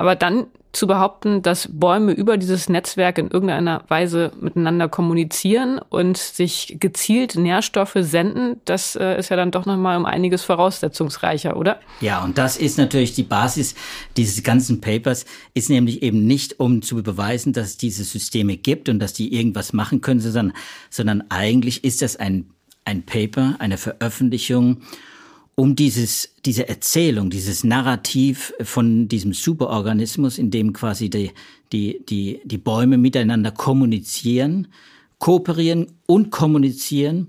Aber 0.00 0.16
dann 0.16 0.46
zu 0.72 0.86
behaupten, 0.86 1.42
dass 1.42 1.68
Bäume 1.70 2.12
über 2.12 2.38
dieses 2.38 2.70
Netzwerk 2.70 3.18
in 3.18 3.28
irgendeiner 3.28 3.84
Weise 3.88 4.32
miteinander 4.40 4.88
kommunizieren 4.88 5.78
und 5.90 6.16
sich 6.16 6.78
gezielt 6.80 7.34
Nährstoffe 7.34 7.98
senden, 7.98 8.62
das 8.64 8.96
äh, 8.96 9.18
ist 9.18 9.28
ja 9.28 9.36
dann 9.36 9.50
doch 9.50 9.66
nochmal 9.66 9.98
um 9.98 10.06
einiges 10.06 10.42
voraussetzungsreicher, 10.42 11.54
oder? 11.54 11.80
Ja, 12.00 12.24
und 12.24 12.38
das 12.38 12.56
ist 12.56 12.78
natürlich 12.78 13.12
die 13.12 13.24
Basis 13.24 13.74
dieses 14.16 14.42
ganzen 14.42 14.80
Papers, 14.80 15.26
ist 15.52 15.68
nämlich 15.68 16.02
eben 16.02 16.26
nicht, 16.26 16.58
um 16.60 16.80
zu 16.80 17.02
beweisen, 17.02 17.52
dass 17.52 17.66
es 17.66 17.76
diese 17.76 18.04
Systeme 18.04 18.56
gibt 18.56 18.88
und 18.88 19.00
dass 19.00 19.12
die 19.12 19.34
irgendwas 19.34 19.74
machen 19.74 20.00
können, 20.00 20.20
sondern, 20.20 20.54
sondern 20.88 21.24
eigentlich 21.28 21.84
ist 21.84 22.00
das 22.00 22.16
ein, 22.16 22.48
ein 22.86 23.02
Paper, 23.02 23.56
eine 23.58 23.76
Veröffentlichung, 23.76 24.80
um 25.60 25.76
dieses, 25.76 26.34
diese 26.46 26.70
Erzählung, 26.70 27.28
dieses 27.28 27.64
Narrativ 27.64 28.54
von 28.62 29.08
diesem 29.08 29.34
Superorganismus, 29.34 30.38
in 30.38 30.50
dem 30.50 30.72
quasi 30.72 31.10
die, 31.10 31.32
die, 31.70 32.00
die, 32.08 32.40
die 32.46 32.56
Bäume 32.56 32.96
miteinander 32.96 33.50
kommunizieren, 33.50 34.68
kooperieren 35.18 35.88
und 36.06 36.30
kommunizieren 36.30 37.28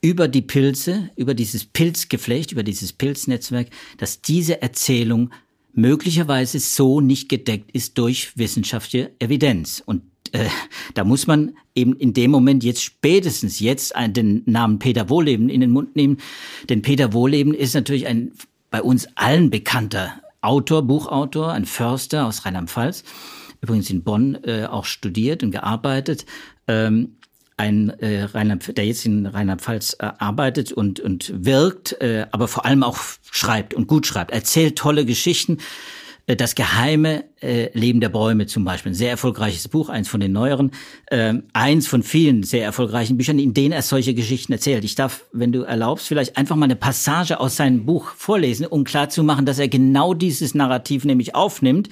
über 0.00 0.26
die 0.26 0.42
Pilze, 0.42 1.10
über 1.14 1.32
dieses 1.32 1.64
Pilzgeflecht, 1.64 2.50
über 2.50 2.64
dieses 2.64 2.92
Pilznetzwerk, 2.92 3.68
dass 3.98 4.20
diese 4.20 4.60
Erzählung 4.62 5.30
möglicherweise 5.72 6.58
so 6.58 7.00
nicht 7.00 7.28
gedeckt 7.28 7.70
ist 7.70 7.96
durch 7.98 8.36
wissenschaftliche 8.36 9.12
Evidenz. 9.20 9.80
Und 9.86 10.02
äh, 10.32 10.48
da 10.94 11.04
muss 11.04 11.26
man 11.26 11.54
eben 11.74 11.94
in 11.94 12.12
dem 12.12 12.30
Moment 12.30 12.64
jetzt 12.64 12.82
spätestens 12.82 13.60
jetzt 13.60 13.94
einen, 13.94 14.14
den 14.14 14.42
Namen 14.46 14.78
Peter 14.78 15.08
Wohleben 15.08 15.48
in 15.48 15.60
den 15.60 15.70
Mund 15.70 15.96
nehmen. 15.96 16.18
Denn 16.68 16.82
Peter 16.82 17.12
Wohleben 17.12 17.54
ist 17.54 17.74
natürlich 17.74 18.06
ein 18.06 18.32
bei 18.70 18.82
uns 18.82 19.08
allen 19.16 19.50
bekannter 19.50 20.20
Autor, 20.40 20.82
Buchautor, 20.82 21.52
ein 21.52 21.66
Förster 21.66 22.26
aus 22.26 22.44
Rheinland-Pfalz, 22.44 23.04
übrigens 23.60 23.90
in 23.90 24.02
Bonn 24.04 24.36
äh, 24.44 24.66
auch 24.66 24.84
studiert 24.84 25.42
und 25.42 25.50
gearbeitet. 25.50 26.24
Ähm, 26.66 27.16
ein 27.56 27.90
äh, 27.90 28.22
Rheinland, 28.22 28.74
der 28.76 28.86
jetzt 28.86 29.04
in 29.04 29.26
Rheinland-Pfalz 29.26 29.96
äh, 29.98 30.10
arbeitet 30.18 30.72
und, 30.72 30.98
und 30.98 31.30
wirkt, 31.44 32.00
äh, 32.00 32.26
aber 32.30 32.48
vor 32.48 32.64
allem 32.64 32.82
auch 32.82 32.98
schreibt 33.30 33.74
und 33.74 33.86
gut 33.86 34.06
schreibt, 34.06 34.30
erzählt 34.30 34.78
tolle 34.78 35.04
Geschichten. 35.04 35.58
Äh, 36.30 36.36
das 36.36 36.54
geheime 36.54 37.24
äh, 37.42 37.76
Leben 37.76 38.00
der 38.00 38.08
Bäume 38.08 38.46
zum 38.46 38.64
Beispiel, 38.64 38.92
ein 38.92 38.94
sehr 38.94 39.10
erfolgreiches 39.10 39.66
Buch, 39.68 39.88
eins 39.88 40.08
von 40.08 40.20
den 40.20 40.32
neueren, 40.32 40.70
äh, 41.06 41.34
eins 41.52 41.88
von 41.88 42.02
vielen 42.02 42.44
sehr 42.44 42.64
erfolgreichen 42.64 43.16
Büchern, 43.16 43.38
in 43.38 43.52
denen 43.52 43.72
er 43.72 43.82
solche 43.82 44.14
Geschichten 44.14 44.52
erzählt. 44.52 44.84
Ich 44.84 44.94
darf, 44.94 45.24
wenn 45.32 45.50
du 45.50 45.62
erlaubst, 45.62 46.06
vielleicht 46.06 46.36
einfach 46.36 46.56
mal 46.56 46.66
eine 46.66 46.76
Passage 46.76 47.40
aus 47.40 47.56
seinem 47.56 47.84
Buch 47.84 48.12
vorlesen, 48.16 48.66
um 48.66 48.84
klarzumachen, 48.84 49.44
dass 49.44 49.58
er 49.58 49.68
genau 49.68 50.14
dieses 50.14 50.54
Narrativ 50.54 51.04
nämlich 51.04 51.34
aufnimmt 51.34 51.88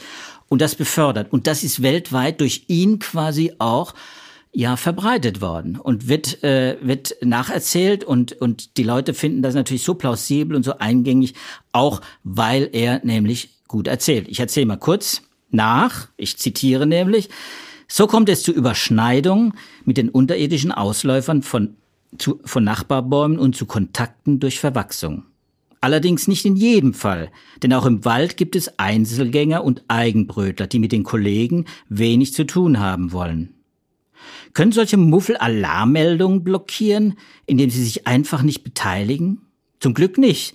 und 0.49 0.63
das 0.63 0.77
befördert. 0.77 1.33
Und 1.33 1.47
das 1.49 1.65
ist 1.65 1.83
weltweit 1.83 2.41
durch 2.41 2.65
ihn 2.69 3.01
quasi 3.01 3.53
auch 3.59 3.95
ja 4.53 4.77
verbreitet 4.77 5.43
worden 5.43 5.79
und 5.79 6.09
wird 6.09 6.43
äh, 6.43 6.79
wird 6.81 7.17
nacherzählt 7.23 8.03
und 8.03 8.33
und 8.41 8.79
die 8.79 8.83
Leute 8.83 9.13
finden 9.13 9.43
das 9.43 9.55
natürlich 9.55 9.83
so 9.83 9.95
plausibel 9.95 10.57
und 10.57 10.63
so 10.63 10.79
eingängig, 10.79 11.35
auch 11.73 12.01
weil 12.25 12.71
er 12.73 13.05
nämlich 13.05 13.58
gut 13.69 13.87
erzählt. 13.87 14.27
Ich 14.29 14.41
erzähle 14.41 14.67
mal 14.67 14.77
kurz 14.77 15.23
nach. 15.51 16.09
Ich 16.17 16.37
zitiere 16.39 16.87
nämlich: 16.87 17.29
So 17.87 18.07
kommt 18.07 18.29
es 18.29 18.43
zu 18.43 18.53
Überschneidungen 18.53 19.53
mit 19.85 19.97
den 19.97 20.09
unterirdischen 20.09 20.73
Ausläufern 20.73 21.43
von 21.43 21.77
zu, 22.17 22.41
von 22.45 22.65
Nachbarbäumen 22.65 23.39
und 23.39 23.55
zu 23.55 23.67
Kontakten 23.67 24.41
durch 24.41 24.59
Verwachsung. 24.61 25.25
Allerdings 25.81 26.27
nicht 26.27 26.45
in 26.45 26.57
jedem 26.57 26.93
Fall, 26.93 27.31
denn 27.63 27.73
auch 27.73 27.87
im 27.87 28.05
Wald 28.05 28.37
gibt 28.37 28.57
es 28.57 28.79
Einzelgänger 28.79 29.63
und 29.63 29.85
Eigenbrötler, 29.87 30.67
die 30.67 30.81
mit 30.81 30.91
den 30.91 31.05
Kollegen 31.05 31.67
wenig 31.89 32.35
zu 32.35 32.45
tun 32.45 32.81
haben 32.81 33.13
wollen. 33.13 33.55
Können 34.55 34.73
solche 34.73 34.97
Muffel 34.97 35.37
Alarmmeldungen 35.37 36.43
blockieren, 36.43 37.17
indem 37.47 37.71
sie 37.71 37.85
sich 37.85 38.09
einfach 38.09 38.43
nicht 38.43 38.65
beteiligen? 38.65 39.43
Zum 39.79 39.95
Glück 39.95 40.19
nicht, 40.19 40.55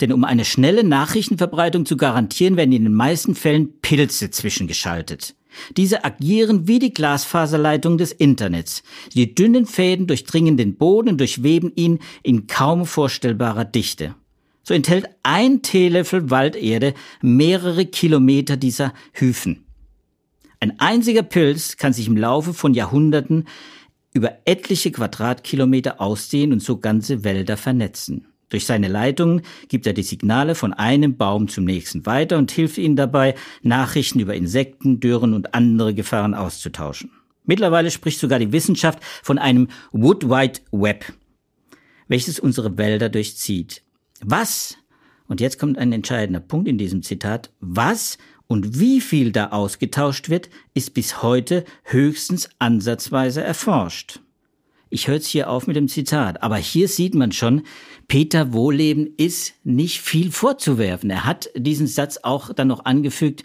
denn 0.00 0.12
um 0.12 0.24
eine 0.24 0.44
schnelle 0.44 0.84
Nachrichtenverbreitung 0.84 1.86
zu 1.86 1.96
garantieren, 1.96 2.56
werden 2.56 2.72
in 2.72 2.84
den 2.84 2.94
meisten 2.94 3.34
Fällen 3.34 3.80
Pilze 3.80 4.30
zwischengeschaltet. 4.30 5.34
Diese 5.76 6.04
agieren 6.04 6.66
wie 6.66 6.80
die 6.80 6.92
Glasfaserleitung 6.92 7.96
des 7.96 8.12
Internets. 8.12 8.82
Die 9.14 9.34
dünnen 9.34 9.66
Fäden 9.66 10.06
durchdringen 10.06 10.56
den 10.56 10.76
Boden 10.76 11.10
und 11.10 11.18
durchweben 11.18 11.72
ihn 11.76 12.00
in 12.22 12.46
kaum 12.46 12.86
vorstellbarer 12.86 13.64
Dichte. 13.64 14.16
So 14.64 14.74
enthält 14.74 15.08
ein 15.22 15.62
Teelöffel 15.62 16.30
Walderde 16.30 16.94
mehrere 17.20 17.86
Kilometer 17.86 18.56
dieser 18.56 18.94
Hyphen. 19.12 19.66
Ein 20.58 20.80
einziger 20.80 21.22
Pilz 21.22 21.76
kann 21.76 21.92
sich 21.92 22.08
im 22.08 22.16
Laufe 22.16 22.54
von 22.54 22.72
Jahrhunderten 22.72 23.46
über 24.14 24.38
etliche 24.46 24.90
Quadratkilometer 24.90 26.00
ausdehnen 26.00 26.54
und 26.54 26.60
so 26.60 26.78
ganze 26.78 27.24
Wälder 27.24 27.56
vernetzen. 27.56 28.33
Durch 28.54 28.66
seine 28.66 28.86
Leitungen 28.86 29.42
gibt 29.66 29.84
er 29.84 29.94
die 29.94 30.04
Signale 30.04 30.54
von 30.54 30.72
einem 30.72 31.16
Baum 31.16 31.48
zum 31.48 31.64
nächsten 31.64 32.06
weiter 32.06 32.38
und 32.38 32.52
hilft 32.52 32.78
ihnen 32.78 32.94
dabei, 32.94 33.34
Nachrichten 33.62 34.20
über 34.20 34.36
Insekten, 34.36 35.00
Dürren 35.00 35.34
und 35.34 35.54
andere 35.54 35.92
Gefahren 35.92 36.34
auszutauschen. 36.34 37.10
Mittlerweile 37.42 37.90
spricht 37.90 38.20
sogar 38.20 38.38
die 38.38 38.52
Wissenschaft 38.52 39.00
von 39.24 39.38
einem 39.38 39.66
Wood 39.90 40.28
Wide 40.28 40.60
Web, 40.70 41.04
welches 42.06 42.38
unsere 42.38 42.78
Wälder 42.78 43.08
durchzieht. 43.08 43.82
Was, 44.20 44.78
und 45.26 45.40
jetzt 45.40 45.58
kommt 45.58 45.76
ein 45.76 45.90
entscheidender 45.90 46.38
Punkt 46.38 46.68
in 46.68 46.78
diesem 46.78 47.02
Zitat, 47.02 47.50
was 47.58 48.18
und 48.46 48.78
wie 48.78 49.00
viel 49.00 49.32
da 49.32 49.48
ausgetauscht 49.48 50.28
wird, 50.28 50.48
ist 50.74 50.94
bis 50.94 51.24
heute 51.24 51.64
höchstens 51.82 52.50
ansatzweise 52.60 53.42
erforscht. 53.42 54.20
Ich 54.94 55.08
höre 55.08 55.16
jetzt 55.16 55.26
hier 55.26 55.50
auf 55.50 55.66
mit 55.66 55.74
dem 55.74 55.88
Zitat, 55.88 56.44
aber 56.44 56.56
hier 56.56 56.86
sieht 56.86 57.16
man 57.16 57.32
schon, 57.32 57.62
Peter 58.06 58.52
Wohleben 58.52 59.08
ist 59.16 59.54
nicht 59.64 60.00
viel 60.00 60.30
vorzuwerfen. 60.30 61.10
Er 61.10 61.24
hat 61.24 61.50
diesen 61.56 61.88
Satz 61.88 62.20
auch 62.22 62.52
dann 62.52 62.68
noch 62.68 62.84
angefügt, 62.84 63.42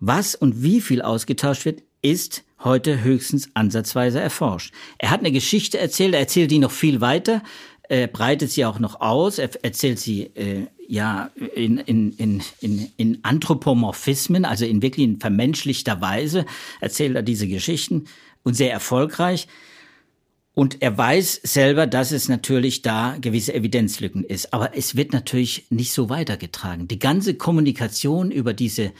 was 0.00 0.34
und 0.34 0.62
wie 0.62 0.82
viel 0.82 1.00
ausgetauscht 1.00 1.64
wird, 1.64 1.82
ist 2.02 2.44
heute 2.62 3.02
höchstens 3.02 3.48
ansatzweise 3.54 4.20
erforscht. 4.20 4.74
Er 4.98 5.10
hat 5.10 5.20
eine 5.20 5.32
Geschichte 5.32 5.78
erzählt, 5.78 6.12
er 6.12 6.20
erzählt 6.20 6.50
die 6.50 6.58
noch 6.58 6.72
viel 6.72 7.00
weiter, 7.00 7.42
äh, 7.88 8.06
breitet 8.06 8.50
sie 8.50 8.66
auch 8.66 8.80
noch 8.80 9.00
aus, 9.00 9.38
er 9.38 9.48
erzählt 9.64 9.98
sie 9.98 10.24
äh, 10.34 10.66
ja 10.86 11.30
in, 11.54 11.78
in, 11.78 12.12
in, 12.12 12.42
in, 12.60 12.92
in 12.98 13.18
Anthropomorphismen, 13.22 14.44
also 14.44 14.66
in 14.66 14.82
wirklich 14.82 15.06
in 15.06 15.20
vermenschlichter 15.20 16.02
Weise 16.02 16.44
erzählt 16.82 17.16
er 17.16 17.22
diese 17.22 17.48
Geschichten 17.48 18.04
und 18.42 18.52
sehr 18.52 18.72
erfolgreich. 18.72 19.48
Und 20.54 20.82
er 20.82 20.98
weiß 20.98 21.40
selber, 21.42 21.86
dass 21.86 22.12
es 22.12 22.28
natürlich 22.28 22.82
da 22.82 23.16
gewisse 23.20 23.54
Evidenzlücken 23.54 24.24
ist. 24.24 24.52
Aber 24.52 24.76
es 24.76 24.96
wird 24.96 25.12
natürlich 25.12 25.66
nicht 25.70 25.92
so 25.92 26.08
weitergetragen. 26.08 26.88
Die 26.88 26.98
ganze 26.98 27.34
Kommunikation 27.34 28.30
über 28.30 28.52
diese 28.52 28.92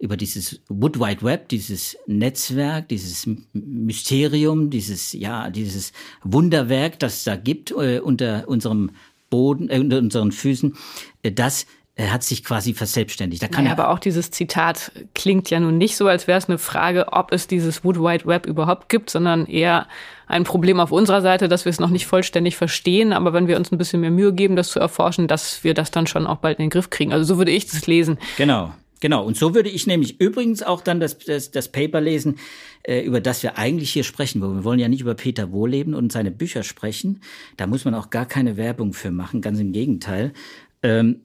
über 0.00 0.16
dieses 0.16 0.62
Wood 0.68 0.98
Wide 0.98 1.22
Web, 1.22 1.50
dieses 1.50 1.94
Netzwerk, 2.06 2.88
dieses 2.88 3.28
Mysterium, 3.52 4.70
dieses 4.70 5.12
ja, 5.12 5.50
dieses 5.50 5.92
Wunderwerk, 6.24 6.98
das 6.98 7.18
es 7.18 7.24
da 7.24 7.36
gibt 7.36 7.70
äh, 7.72 8.00
unter 8.02 8.48
unserem 8.48 8.92
Boden, 9.28 9.68
äh, 9.68 9.78
unter 9.78 9.98
unseren 9.98 10.32
Füßen, 10.32 10.74
äh, 11.22 11.32
das 11.32 11.66
hat 12.08 12.22
sich 12.22 12.44
quasi 12.44 12.74
verselbstständigt. 12.74 13.42
Da 13.42 13.48
kann 13.48 13.64
naja, 13.64 13.76
aber 13.76 13.90
auch 13.90 13.98
dieses 13.98 14.30
Zitat 14.30 14.92
klingt 15.14 15.50
ja 15.50 15.60
nun 15.60 15.78
nicht 15.78 15.96
so, 15.96 16.06
als 16.06 16.26
wäre 16.26 16.38
es 16.38 16.48
eine 16.48 16.58
Frage, 16.58 17.12
ob 17.12 17.32
es 17.32 17.46
dieses 17.46 17.84
Wood 17.84 17.98
Wide 17.98 18.26
Web 18.26 18.46
überhaupt 18.46 18.88
gibt, 18.88 19.10
sondern 19.10 19.46
eher 19.46 19.86
ein 20.26 20.44
Problem 20.44 20.80
auf 20.80 20.92
unserer 20.92 21.20
Seite, 21.20 21.48
dass 21.48 21.64
wir 21.64 21.70
es 21.70 21.80
noch 21.80 21.90
nicht 21.90 22.06
vollständig 22.06 22.56
verstehen. 22.56 23.12
Aber 23.12 23.32
wenn 23.32 23.48
wir 23.48 23.56
uns 23.56 23.72
ein 23.72 23.78
bisschen 23.78 24.00
mehr 24.00 24.10
Mühe 24.10 24.32
geben, 24.32 24.56
das 24.56 24.68
zu 24.68 24.80
erforschen, 24.80 25.28
dass 25.28 25.64
wir 25.64 25.74
das 25.74 25.90
dann 25.90 26.06
schon 26.06 26.26
auch 26.26 26.38
bald 26.38 26.58
in 26.58 26.64
den 26.64 26.70
Griff 26.70 26.90
kriegen. 26.90 27.12
Also 27.12 27.24
so 27.24 27.38
würde 27.38 27.50
ich 27.50 27.66
das 27.66 27.86
lesen. 27.86 28.18
Genau. 28.36 28.72
Genau, 29.00 29.24
und 29.24 29.36
so 29.36 29.54
würde 29.54 29.70
ich 29.70 29.86
nämlich 29.86 30.20
übrigens 30.20 30.62
auch 30.62 30.82
dann 30.82 31.00
das, 31.00 31.18
das, 31.18 31.50
das 31.50 31.68
Paper 31.68 32.02
lesen, 32.02 32.36
äh, 32.82 33.00
über 33.00 33.22
das 33.22 33.42
wir 33.42 33.56
eigentlich 33.56 33.90
hier 33.90 34.04
sprechen 34.04 34.42
wollen. 34.42 34.56
Wir 34.56 34.64
wollen 34.64 34.78
ja 34.78 34.88
nicht 34.88 35.00
über 35.00 35.14
Peter 35.14 35.52
Wohleben 35.52 35.94
und 35.94 36.12
seine 36.12 36.30
Bücher 36.30 36.62
sprechen. 36.62 37.22
Da 37.56 37.66
muss 37.66 37.86
man 37.86 37.94
auch 37.94 38.10
gar 38.10 38.26
keine 38.26 38.58
Werbung 38.58 38.92
für 38.92 39.10
machen, 39.10 39.40
ganz 39.40 39.58
im 39.58 39.72
Gegenteil. 39.72 40.34
Ähm, 40.82 41.22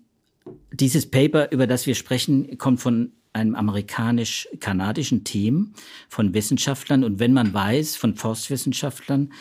dieses 0.75 1.09
Paper, 1.09 1.51
über 1.51 1.67
das 1.67 1.87
wir 1.87 1.95
sprechen, 1.95 2.57
kommt 2.57 2.81
von 2.81 3.11
einem 3.33 3.55
amerikanisch-kanadischen 3.55 5.23
Team 5.23 5.73
von 6.09 6.33
Wissenschaftlern. 6.33 7.03
Und 7.03 7.19
wenn 7.19 7.33
man 7.33 7.53
weiß, 7.53 7.95
von 7.97 8.15
Forstwissenschaftlern, 8.15 9.33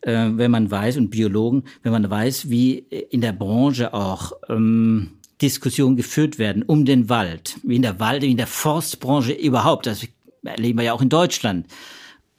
äh, 0.00 0.30
wenn 0.32 0.50
man 0.50 0.70
weiß, 0.70 0.96
und 0.96 1.10
Biologen, 1.10 1.64
wenn 1.82 1.92
man 1.92 2.10
weiß, 2.10 2.50
wie 2.50 2.78
in 2.78 3.20
der 3.20 3.32
Branche 3.32 3.94
auch 3.94 4.32
ähm, 4.48 5.12
Diskussionen 5.40 5.96
geführt 5.96 6.38
werden 6.38 6.64
um 6.64 6.84
den 6.84 7.08
Wald, 7.08 7.58
wie 7.62 7.76
in 7.76 7.82
der 7.82 8.00
Wald, 8.00 8.22
wie 8.22 8.30
in 8.30 8.36
der 8.36 8.48
Forstbranche 8.48 9.32
überhaupt. 9.32 9.86
Das 9.86 10.06
erleben 10.42 10.78
wir 10.78 10.86
ja 10.86 10.92
auch 10.92 11.02
in 11.02 11.08
Deutschland 11.08 11.66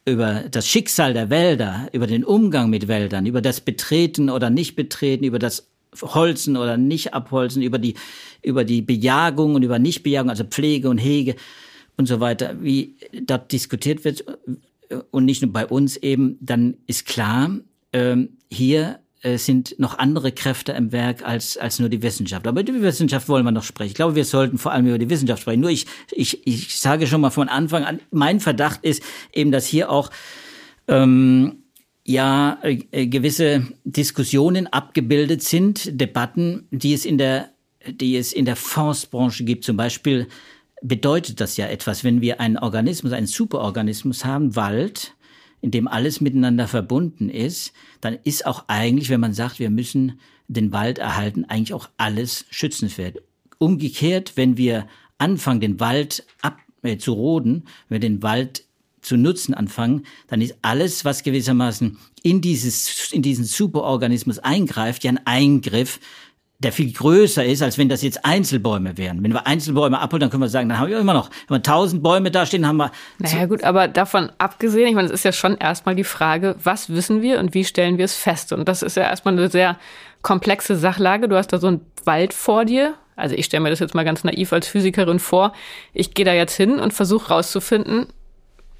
über 0.06 0.44
das 0.50 0.68
Schicksal 0.68 1.14
der 1.14 1.30
Wälder, 1.30 1.88
über 1.94 2.08
den 2.08 2.26
Umgang 2.26 2.70
mit 2.70 2.88
Wäldern, 2.88 3.26
über 3.26 3.42
das 3.42 3.62
Betreten 3.62 4.30
oder 4.30 4.50
Nicht-Betreten, 4.50 5.24
über 5.24 5.40
das 5.40 5.70
Holzen 6.02 6.58
oder 6.58 6.78
nicht 6.78 7.14
abholzen, 7.14 7.62
über 7.62 7.80
die, 7.80 7.96
über 8.42 8.64
die 8.64 8.82
Bejagung 8.82 9.56
und 9.56 9.64
über 9.64 9.80
Nichtbejagung, 9.80 10.30
also 10.30 10.44
Pflege 10.44 10.90
und 10.90 10.98
Hege 10.98 11.36
und 11.98 12.08
so 12.08 12.20
weiter, 12.20 12.62
wie 12.62 12.96
dort 13.26 13.52
diskutiert 13.52 14.06
wird 14.06 14.24
und 15.12 15.26
nicht 15.26 15.42
nur 15.42 15.52
bei 15.52 15.66
uns 15.66 15.98
eben, 15.98 16.38
dann 16.42 16.78
ist 16.88 17.06
klar, 17.06 17.52
ähm, 17.94 18.38
hier 18.50 19.00
äh, 19.22 19.38
sind 19.38 19.78
noch 19.80 19.98
andere 19.98 20.32
Kräfte 20.32 20.72
im 20.72 20.92
Werk 20.92 21.26
als, 21.26 21.58
als 21.58 21.80
nur 21.80 21.90
die 21.90 22.02
Wissenschaft. 22.02 22.48
Aber 22.48 22.62
über 22.62 22.72
die 22.72 22.82
Wissenschaft 22.82 23.28
wollen 23.28 23.44
wir 23.44 23.52
noch 23.52 23.64
sprechen. 23.64 23.90
Ich 23.90 23.96
glaube, 23.96 24.16
wir 24.16 24.26
sollten 24.26 24.58
vor 24.58 24.72
allem 24.72 24.88
über 24.88 24.98
die 24.98 25.10
Wissenschaft 25.10 25.42
sprechen. 25.42 25.60
Nur 25.60 25.72
ich, 25.72 25.86
ich, 26.12 26.48
ich 26.48 26.80
sage 26.80 27.06
schon 27.06 27.22
mal 27.22 27.30
von 27.30 27.50
Anfang 27.50 27.84
an, 27.84 28.00
mein 28.12 28.40
Verdacht 28.40 28.80
ist 28.84 29.04
eben, 29.34 29.52
dass 29.52 29.66
hier 29.66 29.92
auch 29.92 30.10
ähm, 30.88 31.59
ja 32.10 32.58
äh, 32.64 32.80
äh 32.92 33.08
gewisse 33.08 33.68
Diskussionen 33.84 34.68
abgebildet 34.68 35.44
sind, 35.44 36.02
Debatten, 36.02 36.68
die 36.72 36.94
es 36.94 37.06
in 37.06 37.18
der, 37.20 37.52
die 37.88 38.18
es 38.18 38.34
in 38.34 38.46
der 38.46 38.56
Forstbranche 38.56 39.44
gibt. 39.44 39.64
Zum 39.64 39.78
Beispiel 39.78 40.28
bedeutet 40.82 41.40
das 41.40 41.56
ja 41.56 41.68
etwas, 41.68 42.04
wenn 42.04 42.22
wir 42.22 42.40
einen 42.40 42.58
Organismus, 42.58 43.12
einen 43.12 43.28
Superorganismus 43.28 44.26
haben, 44.26 44.56
Wald, 44.56 45.14
in 45.62 45.72
dem 45.72 45.88
alles 45.88 46.20
miteinander 46.20 46.68
verbunden 46.68 47.30
ist, 47.30 47.74
dann 48.02 48.18
ist 48.24 48.46
auch 48.46 48.64
eigentlich, 48.68 49.10
wenn 49.10 49.20
man 49.20 49.34
sagt, 49.34 49.60
wir 49.60 49.70
müssen 49.70 50.20
den 50.48 50.72
Wald 50.72 50.98
erhalten, 50.98 51.46
eigentlich 51.46 51.74
auch 51.74 51.90
alles 51.98 52.46
schützenswert. 52.50 53.18
Umgekehrt, 53.60 54.34
wenn 54.36 54.58
wir 54.58 54.88
anfangen, 55.18 55.60
den 55.60 55.80
Wald 55.80 56.26
ab, 56.42 56.58
äh, 56.82 56.98
zu 56.98 57.14
roden, 57.14 57.66
wenn 57.88 58.02
wir 58.02 58.10
den 58.10 58.24
Wald 58.24 58.64
zu 59.02 59.18
nutzen 59.18 59.54
anfangen, 59.54 60.06
dann 60.28 60.42
ist 60.42 60.56
alles, 60.62 61.06
was 61.06 61.24
gewissermaßen 61.24 61.98
in 62.24 62.42
dieses, 62.42 63.12
in 63.12 63.22
diesen 63.22 63.46
Superorganismus 63.46 64.40
eingreift, 64.40 65.04
ja 65.04 65.12
ein 65.12 65.26
Eingriff 65.26 66.00
der 66.60 66.74
viel 66.74 66.92
größer 66.92 67.46
ist, 67.46 67.62
als 67.62 67.78
wenn 67.78 67.88
das 67.88 68.02
jetzt 68.02 68.26
Einzelbäume 68.26 68.98
wären. 68.98 69.24
Wenn 69.24 69.32
wir 69.32 69.48
Einzelbäume 69.48 70.00
abholen, 70.00 70.20
dann 70.20 70.30
können 70.30 70.44
wir 70.44 70.50
sagen, 70.50 70.68
dann 70.68 70.78
haben 70.78 70.90
wir 70.90 71.00
immer 71.00 71.14
noch, 71.14 71.30
wenn 71.48 71.58
wir 71.58 71.64
tausend 71.64 72.04
Bäume 72.04 72.32
da 72.32 72.46
stehen, 72.46 72.68
haben 72.68 72.78
wir. 72.78 72.92
Naja, 73.18 73.46
gut, 73.46 73.64
aber 73.64 73.88
davon 73.88 74.30
abgesehen, 74.40 74.90
ich 74.90 74.96
meine, 74.96 75.08
es 75.08 75.14
ist 75.14 75.24
ja 75.24 75.32
schon 75.32 75.56
erstmal 75.56 75.96
die 75.96 76.04
Frage, 76.04 76.58
was 76.62 76.90
wissen 76.90 77.22
wir 77.22 77.40
und 77.40 77.54
wie 77.54 77.64
stellen 77.64 77.98
wir 77.98 78.06
es 78.06 78.16
fest? 78.16 78.52
Und 78.52 78.68
das 78.68 78.82
ist 78.82 78.98
ja 78.98 79.04
erstmal 79.04 79.36
eine 79.36 79.50
sehr 79.50 79.78
komplexe 80.22 80.76
Sachlage. 80.76 81.30
Du 81.30 81.38
hast 81.38 81.54
da 81.54 81.60
so 81.60 81.68
einen 81.68 81.82
Wald 82.04 82.34
vor 82.34 82.66
dir. 82.66 82.96
Also 83.16 83.36
ich 83.36 83.46
stelle 83.46 83.64
mir 83.64 83.70
das 83.70 83.80
jetzt 83.80 83.96
mal 83.96 84.04
ganz 84.04 84.26
naiv 84.26 84.52
als 84.52 84.68
Physikerin 84.68 85.20
vor. 85.20 85.54
Ich 85.94 86.14
gehe 86.14 86.26
da 86.26 86.34
jetzt 86.34 86.56
hin 86.56 86.80
und 86.80 86.94
versuche 86.94 87.30
rauszufinden, 87.30 88.08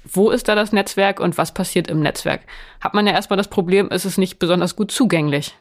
wo 0.04 0.30
ist 0.30 0.48
da 0.48 0.54
das 0.54 0.72
Netzwerk 0.72 1.20
und 1.20 1.38
was 1.38 1.52
passiert 1.52 1.88
im 1.88 2.00
Netzwerk? 2.00 2.42
Hat 2.80 2.94
man 2.94 3.06
ja 3.06 3.12
erstmal 3.12 3.36
das 3.36 3.48
Problem, 3.48 3.88
ist 3.88 4.04
es 4.04 4.18
nicht 4.18 4.38
besonders 4.38 4.76
gut 4.76 4.90
zugänglich. 4.90 5.54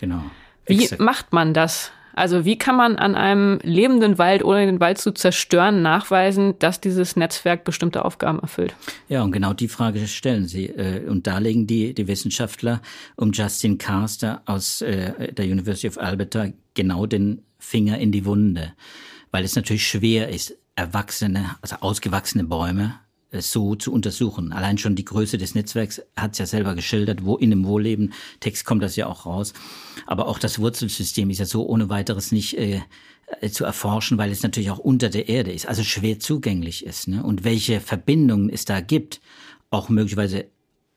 Genau. 0.00 0.22
Wie 0.66 0.84
Exakt. 0.84 1.00
macht 1.00 1.32
man 1.32 1.54
das? 1.54 1.92
Also 2.14 2.44
wie 2.44 2.58
kann 2.58 2.74
man 2.74 2.96
an 2.96 3.14
einem 3.14 3.60
lebenden 3.62 4.18
Wald, 4.18 4.42
ohne 4.42 4.66
den 4.66 4.80
Wald 4.80 4.98
zu 4.98 5.12
zerstören, 5.12 5.82
nachweisen, 5.82 6.58
dass 6.58 6.80
dieses 6.80 7.14
Netzwerk 7.14 7.62
bestimmte 7.62 8.04
Aufgaben 8.04 8.40
erfüllt? 8.40 8.74
Ja, 9.08 9.22
und 9.22 9.30
genau 9.30 9.52
die 9.52 9.68
Frage 9.68 10.04
stellen 10.08 10.46
Sie. 10.46 10.66
äh, 10.66 11.06
Und 11.08 11.28
da 11.28 11.38
legen 11.38 11.68
die, 11.68 11.94
die 11.94 12.08
Wissenschaftler 12.08 12.82
um 13.14 13.30
Justin 13.30 13.78
Carster 13.78 14.42
aus 14.46 14.82
äh, 14.82 15.32
der 15.32 15.44
University 15.44 15.86
of 15.86 15.98
Alberta 15.98 16.48
genau 16.74 17.06
den 17.06 17.42
Finger 17.60 17.98
in 17.98 18.10
die 18.10 18.24
Wunde. 18.24 18.72
Weil 19.30 19.44
es 19.44 19.54
natürlich 19.54 19.86
schwer 19.86 20.28
ist, 20.28 20.56
erwachsene, 20.74 21.56
also 21.62 21.76
ausgewachsene 21.80 22.44
Bäume 22.44 22.94
so 23.32 23.74
zu 23.74 23.92
untersuchen. 23.92 24.52
Allein 24.52 24.78
schon 24.78 24.96
die 24.96 25.04
Größe 25.04 25.38
des 25.38 25.54
Netzwerks 25.54 26.02
hat 26.16 26.32
es 26.32 26.38
ja 26.38 26.46
selber 26.46 26.74
geschildert, 26.74 27.24
wo 27.24 27.36
in 27.36 27.50
dem 27.50 27.66
Wohlleben-Text 27.66 28.64
kommt 28.64 28.82
das 28.82 28.96
ja 28.96 29.06
auch 29.06 29.26
raus. 29.26 29.52
Aber 30.06 30.28
auch 30.28 30.38
das 30.38 30.58
Wurzelsystem 30.58 31.28
ist 31.30 31.38
ja 31.38 31.44
so 31.44 31.66
ohne 31.66 31.88
weiteres 31.90 32.32
nicht 32.32 32.56
äh, 32.56 32.80
äh, 33.40 33.50
zu 33.50 33.64
erforschen, 33.64 34.16
weil 34.16 34.30
es 34.30 34.42
natürlich 34.42 34.70
auch 34.70 34.78
unter 34.78 35.10
der 35.10 35.28
Erde 35.28 35.52
ist, 35.52 35.68
also 35.68 35.82
schwer 35.82 36.18
zugänglich 36.18 36.86
ist. 36.86 37.08
Ne? 37.08 37.22
Und 37.22 37.44
welche 37.44 37.80
Verbindungen 37.80 38.48
es 38.48 38.64
da 38.64 38.80
gibt, 38.80 39.20
auch 39.70 39.90
möglicherweise 39.90 40.46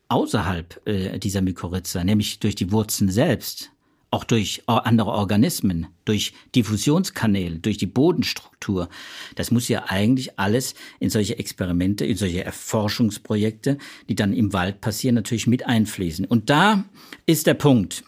außerhalb 0.08 0.88
äh, 0.88 1.20
dieser 1.20 1.42
Mykorrhiza, 1.42 2.04
nämlich 2.04 2.40
durch 2.40 2.56
die 2.56 2.72
Wurzeln 2.72 3.10
selbst, 3.10 3.72
auch 4.12 4.26
durch 4.26 4.64
andere 4.68 5.12
Organismen, 5.12 5.88
durch 6.04 6.34
Diffusionskanäle, 6.54 7.60
durch 7.60 7.78
die 7.78 7.88
Bodenstruktur. 7.88 8.90
Das 9.36 9.52
muss 9.52 9.70
ja 9.70 9.86
eigentlich 9.88 10.38
alles 10.38 10.76
in 11.00 11.10
solche 11.10 11.40
Experimente, 11.40 12.06
in 12.06 12.18
solche 12.18 12.44
Erforschungsprojekte, 12.44 13.78
die 14.10 14.16
dann 14.16 14.34
im 14.34 14.52
Wald 14.52 14.82
passieren, 14.82 15.16
natürlich 15.16 15.48
mit 15.48 15.66
einfließen. 15.66 16.26
Und 16.26 16.50
da 16.50 16.84
ist 17.26 17.48
der 17.48 17.54
Punkt. 17.54 18.04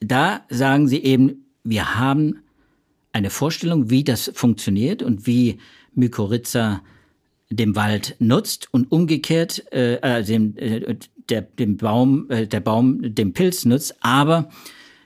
Da 0.00 0.44
sagen 0.50 0.88
sie 0.88 1.02
eben, 1.02 1.46
wir 1.62 1.94
haben 1.94 2.40
eine 3.12 3.30
Vorstellung, 3.30 3.90
wie 3.90 4.02
das 4.02 4.32
funktioniert 4.34 5.02
und 5.02 5.28
wie 5.28 5.58
Mykorrhiza 5.94 6.82
dem 7.50 7.76
Wald 7.76 8.16
nutzt 8.18 8.68
und 8.72 8.90
umgekehrt 8.90 9.64
äh, 9.72 9.94
äh, 9.96 10.24
dem, 10.24 10.56
äh, 10.56 10.96
der, 11.28 11.42
dem 11.42 11.76
Baum, 11.76 12.28
äh, 12.30 12.48
der 12.48 12.60
Baum 12.60 13.14
dem 13.14 13.32
Pilz 13.32 13.64
nutzt, 13.64 13.94
aber 14.00 14.50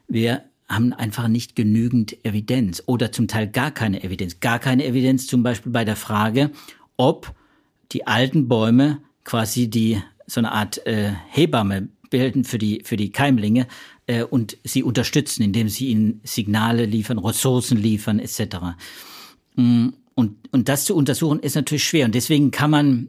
wir 0.08 0.44
haben 0.68 0.92
einfach 0.92 1.28
nicht 1.28 1.56
genügend 1.56 2.24
Evidenz 2.24 2.82
oder 2.86 3.10
zum 3.12 3.28
Teil 3.28 3.48
gar 3.48 3.70
keine 3.70 4.02
Evidenz. 4.02 4.40
Gar 4.40 4.58
keine 4.58 4.84
Evidenz 4.84 5.26
zum 5.26 5.42
Beispiel 5.42 5.72
bei 5.72 5.84
der 5.84 5.96
Frage, 5.96 6.50
ob 6.96 7.34
die 7.92 8.06
alten 8.06 8.48
Bäume 8.48 8.98
quasi 9.24 9.68
die 9.68 10.02
so 10.26 10.40
eine 10.40 10.52
Art 10.52 10.86
äh, 10.86 11.12
Hebamme 11.30 11.88
bilden 12.10 12.44
für 12.44 12.58
die 12.58 12.82
für 12.84 12.96
die 12.96 13.12
Keimlinge 13.12 13.66
äh, 14.06 14.24
und 14.24 14.58
sie 14.64 14.82
unterstützen, 14.82 15.42
indem 15.42 15.68
sie 15.68 15.88
ihnen 15.88 16.20
Signale 16.24 16.84
liefern, 16.84 17.18
Ressourcen 17.18 17.78
liefern 17.78 18.18
etc. 18.18 18.56
Mm, 19.56 19.88
Und 20.14 20.36
und 20.52 20.68
das 20.68 20.84
zu 20.84 20.94
untersuchen 20.94 21.40
ist 21.40 21.54
natürlich 21.54 21.84
schwer 21.84 22.04
und 22.04 22.14
deswegen 22.14 22.50
kann 22.50 22.70
man 22.70 23.08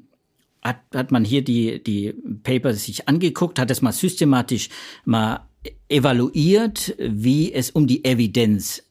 hat, 0.61 0.81
hat 0.93 1.11
man 1.11 1.23
hier 1.23 1.43
die, 1.43 1.81
die 1.81 2.13
Paper 2.43 2.73
sich 2.73 3.07
angeguckt, 3.07 3.59
hat 3.59 3.71
es 3.71 3.81
mal 3.81 3.93
systematisch 3.93 4.69
mal 5.05 5.48
evaluiert, 5.87 6.95
wie 6.99 7.53
es 7.53 7.71
um 7.71 7.87
die 7.87 8.05
Evidenz 8.05 8.83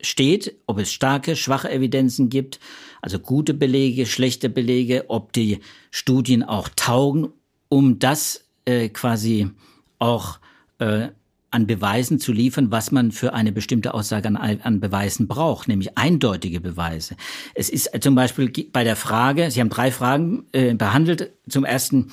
steht, 0.00 0.56
ob 0.66 0.78
es 0.78 0.92
starke, 0.92 1.36
schwache 1.36 1.70
Evidenzen 1.70 2.30
gibt, 2.30 2.58
also 3.02 3.18
gute 3.18 3.54
Belege, 3.54 4.06
schlechte 4.06 4.48
Belege, 4.48 5.04
ob 5.08 5.32
die 5.32 5.60
Studien 5.90 6.42
auch 6.42 6.68
taugen, 6.74 7.28
um 7.68 7.98
das 7.98 8.44
äh, 8.64 8.88
quasi 8.88 9.50
auch 9.98 10.38
äh, 10.78 11.08
an 11.50 11.66
Beweisen 11.66 12.20
zu 12.20 12.32
liefern, 12.32 12.70
was 12.70 12.92
man 12.92 13.10
für 13.10 13.34
eine 13.34 13.52
bestimmte 13.52 13.92
Aussage 13.92 14.28
an, 14.28 14.36
an 14.36 14.80
Beweisen 14.80 15.26
braucht, 15.26 15.66
nämlich 15.66 15.98
eindeutige 15.98 16.60
Beweise. 16.60 17.16
Es 17.54 17.68
ist 17.68 17.90
zum 18.00 18.14
Beispiel 18.14 18.52
bei 18.72 18.84
der 18.84 18.96
Frage, 18.96 19.50
Sie 19.50 19.60
haben 19.60 19.68
drei 19.68 19.90
Fragen 19.90 20.44
äh, 20.52 20.74
behandelt. 20.74 21.32
Zum 21.48 21.64
ersten, 21.64 22.12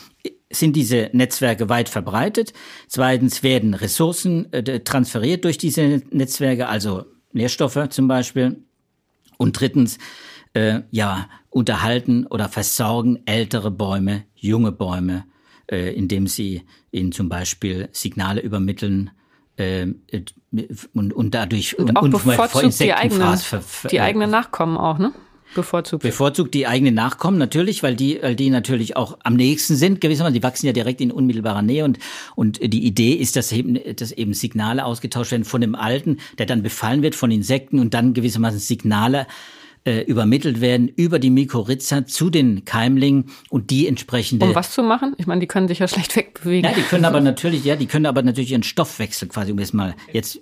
sind 0.51 0.75
diese 0.75 1.09
Netzwerke 1.13 1.69
weit 1.69 1.89
verbreitet? 1.89 2.53
Zweitens, 2.87 3.43
werden 3.43 3.73
Ressourcen 3.73 4.51
äh, 4.53 4.79
transferiert 4.81 5.43
durch 5.43 5.57
diese 5.57 6.01
Netzwerke, 6.11 6.67
also 6.67 7.05
Nährstoffe 7.33 7.89
zum 7.89 8.07
Beispiel? 8.07 8.63
Und 9.37 9.59
drittens, 9.59 9.97
äh, 10.53 10.81
ja, 10.91 11.29
unterhalten 11.49 12.25
oder 12.27 12.49
versorgen 12.49 13.19
ältere 13.25 13.71
Bäume, 13.71 14.23
junge 14.35 14.71
Bäume, 14.71 15.25
äh, 15.69 15.93
indem 15.93 16.27
sie 16.27 16.63
ihnen 16.91 17.11
zum 17.11 17.29
Beispiel 17.29 17.89
Signale 17.91 18.41
übermitteln, 18.41 19.11
äh, 19.57 19.87
und, 20.93 21.13
und 21.13 21.35
dadurch 21.35 21.77
und, 21.77 21.89
und 21.89 21.97
auch 21.97 22.21
bevorzugt 22.21 22.79
die 22.79 22.93
eigenen, 22.93 23.37
die 23.91 24.01
eigenen 24.01 24.29
Nachkommen 24.29 24.77
auch, 24.77 24.97
ne? 24.97 25.13
Bevorzugt. 25.55 26.03
Bevorzugt 26.03 26.53
die 26.53 26.67
eigenen 26.67 26.93
Nachkommen 26.93 27.37
natürlich, 27.37 27.83
weil 27.83 27.95
die, 27.95 28.19
weil 28.21 28.35
die 28.35 28.49
natürlich 28.49 28.95
auch 28.95 29.17
am 29.23 29.35
nächsten 29.35 29.75
sind, 29.75 30.01
gewissermaßen. 30.01 30.33
Die 30.33 30.43
wachsen 30.43 30.67
ja 30.67 30.73
direkt 30.73 31.01
in 31.01 31.11
unmittelbarer 31.11 31.61
Nähe 31.61 31.85
und, 31.85 31.99
und 32.35 32.59
die 32.61 32.85
Idee 32.85 33.13
ist, 33.13 33.35
dass 33.35 33.51
eben, 33.51 33.79
dass 33.95 34.11
eben 34.11 34.33
Signale 34.33 34.85
ausgetauscht 34.85 35.31
werden 35.31 35.45
von 35.45 35.61
dem 35.61 35.75
Alten, 35.75 36.17
der 36.37 36.45
dann 36.45 36.63
befallen 36.63 37.01
wird 37.01 37.15
von 37.15 37.31
Insekten 37.31 37.79
und 37.79 37.93
dann 37.93 38.13
gewissermaßen 38.13 38.59
Signale 38.59 39.27
äh, 39.85 40.01
übermittelt 40.01 40.61
werden 40.61 40.87
über 40.87 41.19
die 41.19 41.29
Mykorrhiza 41.29 42.05
zu 42.05 42.29
den 42.29 42.65
Keimlingen 42.65 43.25
und 43.49 43.69
die 43.69 43.87
entsprechende. 43.87 44.45
Um 44.45 44.55
was 44.55 44.71
zu 44.71 44.83
machen? 44.83 45.13
Ich 45.17 45.27
meine, 45.27 45.41
die 45.41 45.47
können 45.47 45.67
sich 45.67 45.79
ja 45.79 45.87
schlecht 45.87 46.15
wegbewegen. 46.15 46.69
Ja, 46.69 46.75
die 46.75 46.83
können 46.83 47.05
aber 47.05 47.21
natürlich, 47.21 47.65
ja, 47.65 47.75
die 47.75 47.87
können 47.87 48.05
aber 48.05 48.21
natürlich 48.21 48.51
ihren 48.51 48.63
Stoffwechsel 48.63 49.27
quasi, 49.27 49.51
um 49.51 49.59
es 49.59 49.73
mal 49.73 49.95
jetzt 50.13 50.39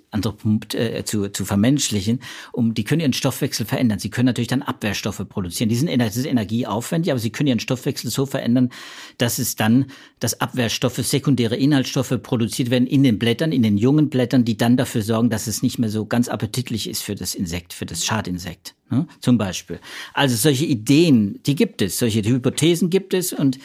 äh, 0.74 1.04
zu, 1.04 1.28
zu 1.28 1.44
vermenschlichen, 1.44 2.20
um, 2.52 2.74
die 2.74 2.84
können 2.84 3.00
ihren 3.00 3.12
Stoffwechsel 3.12 3.66
verändern. 3.66 3.98
Sie 3.98 4.10
können 4.10 4.26
natürlich 4.26 4.48
dann 4.48 4.62
Abwehrstoffe 4.62 5.22
produzieren. 5.28 5.68
Die 5.68 5.76
sind, 5.76 5.90
das 6.00 6.16
ist 6.16 6.26
energieaufwendig, 6.26 7.10
aber 7.10 7.18
sie 7.18 7.30
können 7.30 7.48
ihren 7.48 7.60
Stoffwechsel 7.60 8.10
so 8.10 8.26
verändern, 8.26 8.70
dass 9.18 9.38
es 9.38 9.56
dann, 9.56 9.86
dass 10.20 10.40
Abwehrstoffe, 10.40 10.98
sekundäre 10.98 11.56
Inhaltsstoffe 11.56 12.14
produziert 12.22 12.70
werden 12.70 12.86
in 12.86 13.02
den 13.02 13.18
Blättern, 13.18 13.52
in 13.52 13.62
den 13.62 13.76
jungen 13.76 14.10
Blättern, 14.10 14.44
die 14.44 14.56
dann 14.56 14.76
dafür 14.76 15.02
sorgen, 15.02 15.30
dass 15.30 15.46
es 15.46 15.62
nicht 15.62 15.78
mehr 15.78 15.90
so 15.90 16.06
ganz 16.06 16.28
appetitlich 16.28 16.88
ist 16.88 17.02
für 17.02 17.14
das 17.14 17.34
Insekt, 17.34 17.72
für 17.72 17.86
das 17.86 18.04
Schadinsekt. 18.04 18.75
Ne? 18.90 19.06
Zum 19.20 19.38
Beispiel. 19.38 19.80
Also 20.14 20.36
solche 20.36 20.64
Ideen, 20.64 21.40
die 21.44 21.54
gibt 21.54 21.82
es, 21.82 21.98
solche 21.98 22.22
Hypothesen 22.22 22.90
gibt 22.90 23.14
es 23.14 23.32
und, 23.32 23.58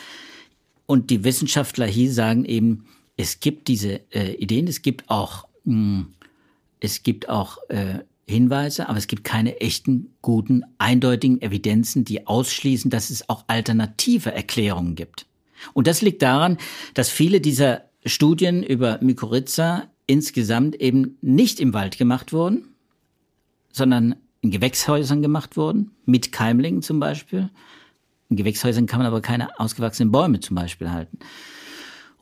und 0.86 1.10
die 1.10 1.23
Wissenschaftler 1.23 1.86
hier 1.86 2.12
sagen 2.12 2.45
eben, 2.45 2.86
es 3.17 3.39
gibt 3.39 3.67
diese 3.67 4.01
äh, 4.12 4.34
Ideen, 4.36 4.67
es 4.67 4.81
gibt 4.81 5.10
auch, 5.10 5.47
mh, 5.63 6.05
es 6.79 7.03
gibt 7.03 7.29
auch 7.29 7.57
äh, 7.69 7.99
Hinweise, 8.27 8.89
aber 8.89 8.97
es 8.97 9.07
gibt 9.07 9.23
keine 9.23 9.60
echten, 9.62 10.13
guten, 10.21 10.63
eindeutigen 10.79 11.41
Evidenzen, 11.41 12.05
die 12.05 12.25
ausschließen, 12.25 12.89
dass 12.89 13.10
es 13.10 13.29
auch 13.29 13.43
alternative 13.47 14.31
Erklärungen 14.31 14.95
gibt. 14.95 15.27
Und 15.73 15.86
das 15.86 16.01
liegt 16.01 16.21
daran, 16.23 16.57
dass 16.95 17.10
viele 17.10 17.41
dieser 17.41 17.84
Studien 18.05 18.63
über 18.63 18.97
Mykorrhiza 19.01 19.88
insgesamt 20.07 20.75
eben 20.75 21.17
nicht 21.21 21.60
im 21.60 21.73
Wald 21.73 21.97
gemacht 21.97 22.34
wurden, 22.34 22.69
sondern 23.71 24.15
in 24.41 24.51
Gewächshäusern 24.51 25.21
gemacht 25.21 25.56
wurden, 25.58 25.91
mit 26.06 26.32
Keimlingen 26.32 26.82
zum 26.82 26.99
Beispiel. 26.99 27.49
In 28.30 28.38
Gewächshäusern 28.38 28.88
kann 28.88 28.99
man 28.99 29.08
aber 29.08 29.21
keine 29.21 29.60
ausgewachsenen 29.60 30.12
Bäume 30.12 30.39
zum 30.39 30.56
Beispiel 30.56 30.91
halten. 30.91 31.19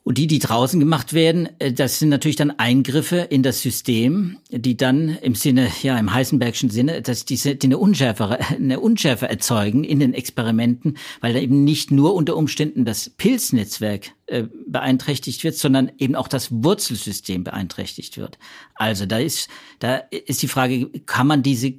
Und 0.02 0.16
die, 0.16 0.26
die 0.26 0.38
draußen 0.38 0.80
gemacht 0.80 1.12
werden, 1.12 1.50
das 1.74 1.98
sind 1.98 2.08
natürlich 2.08 2.36
dann 2.36 2.50
Eingriffe 2.52 3.18
in 3.18 3.42
das 3.42 3.60
System, 3.60 4.38
die 4.50 4.76
dann 4.76 5.10
im 5.20 5.34
Sinne, 5.34 5.70
ja, 5.82 5.98
im 5.98 6.12
Heisenbergschen 6.12 6.70
Sinne, 6.70 7.02
dass 7.02 7.26
diese, 7.26 7.54
die 7.54 7.66
eine 7.66 7.78
Unschärfe, 7.78 8.38
eine 8.48 8.80
Unschärfe 8.80 9.28
erzeugen 9.28 9.84
in 9.84 10.00
den 10.00 10.14
Experimenten, 10.14 10.96
weil 11.20 11.34
da 11.34 11.38
eben 11.38 11.64
nicht 11.64 11.90
nur 11.90 12.14
unter 12.14 12.36
Umständen 12.36 12.86
das 12.86 13.10
Pilznetzwerk 13.10 14.12
äh, 14.26 14.44
beeinträchtigt 14.66 15.44
wird, 15.44 15.56
sondern 15.56 15.92
eben 15.98 16.14
auch 16.14 16.28
das 16.28 16.50
Wurzelsystem 16.50 17.44
beeinträchtigt 17.44 18.16
wird. 18.16 18.38
Also 18.74 19.04
da 19.04 19.18
ist, 19.18 19.50
da 19.80 19.96
ist 19.96 20.42
die 20.42 20.48
Frage, 20.48 20.88
kann 21.04 21.26
man 21.26 21.42
diese 21.42 21.74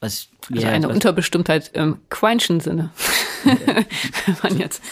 was, 0.00 0.28
also 0.50 0.62
ja, 0.62 0.70
eine 0.70 0.88
was, 0.88 0.94
Unterbestimmtheit 0.94 1.70
im 1.74 1.98
Queinschen 2.08 2.60
Sinne. 2.60 2.90
man 4.42 4.58
jetzt. 4.58 4.82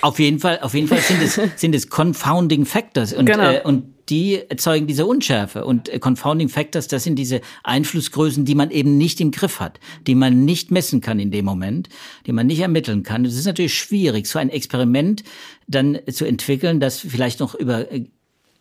Auf 0.00 0.18
jeden 0.18 0.38
Fall, 0.38 0.60
auf 0.60 0.74
jeden 0.74 0.88
Fall 0.88 0.98
sind 0.98 1.22
es, 1.22 1.34
sind 1.56 1.74
es 1.74 1.88
confounding 1.88 2.64
factors 2.64 3.12
und, 3.12 3.26
genau. 3.26 3.50
äh, 3.50 3.62
und 3.62 3.92
die 4.08 4.40
erzeugen 4.48 4.86
diese 4.86 5.06
Unschärfe. 5.06 5.64
Und 5.64 5.88
äh, 5.88 5.98
Confounding 5.98 6.48
Factors, 6.48 6.88
das 6.88 7.04
sind 7.04 7.16
diese 7.16 7.40
Einflussgrößen, 7.62 8.44
die 8.44 8.54
man 8.54 8.70
eben 8.70 8.98
nicht 8.98 9.20
im 9.20 9.30
Griff 9.30 9.60
hat, 9.60 9.78
die 10.06 10.14
man 10.14 10.44
nicht 10.44 10.70
messen 10.70 11.00
kann 11.00 11.18
in 11.18 11.30
dem 11.30 11.44
Moment, 11.44 11.88
die 12.26 12.32
man 12.32 12.46
nicht 12.46 12.60
ermitteln 12.60 13.04
kann. 13.04 13.24
Es 13.24 13.36
ist 13.36 13.46
natürlich 13.46 13.74
schwierig, 13.74 14.26
so 14.26 14.38
ein 14.38 14.50
Experiment 14.50 15.22
dann 15.68 15.98
zu 16.10 16.24
entwickeln, 16.24 16.80
das 16.80 16.98
vielleicht 16.98 17.40
noch 17.40 17.54
über 17.54 17.90
äh, 17.92 18.06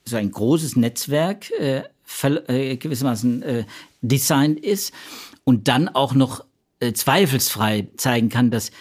so 0.06 0.16
ein 0.16 0.32
großes 0.32 0.76
Netzwerk 0.76 1.52
äh, 1.52 1.84
äh, 2.48 2.78
gewissermaßen 2.78 3.44
äh, 3.44 3.64
designt 4.02 4.60
ist 4.60 4.94
und 5.52 5.68
dann 5.68 5.90
auch 5.90 6.14
noch 6.14 6.46
äh, 6.80 6.94
zweifelsfrei 6.94 7.90
zeigen 7.98 8.30
kann, 8.30 8.52
dass 8.52 8.72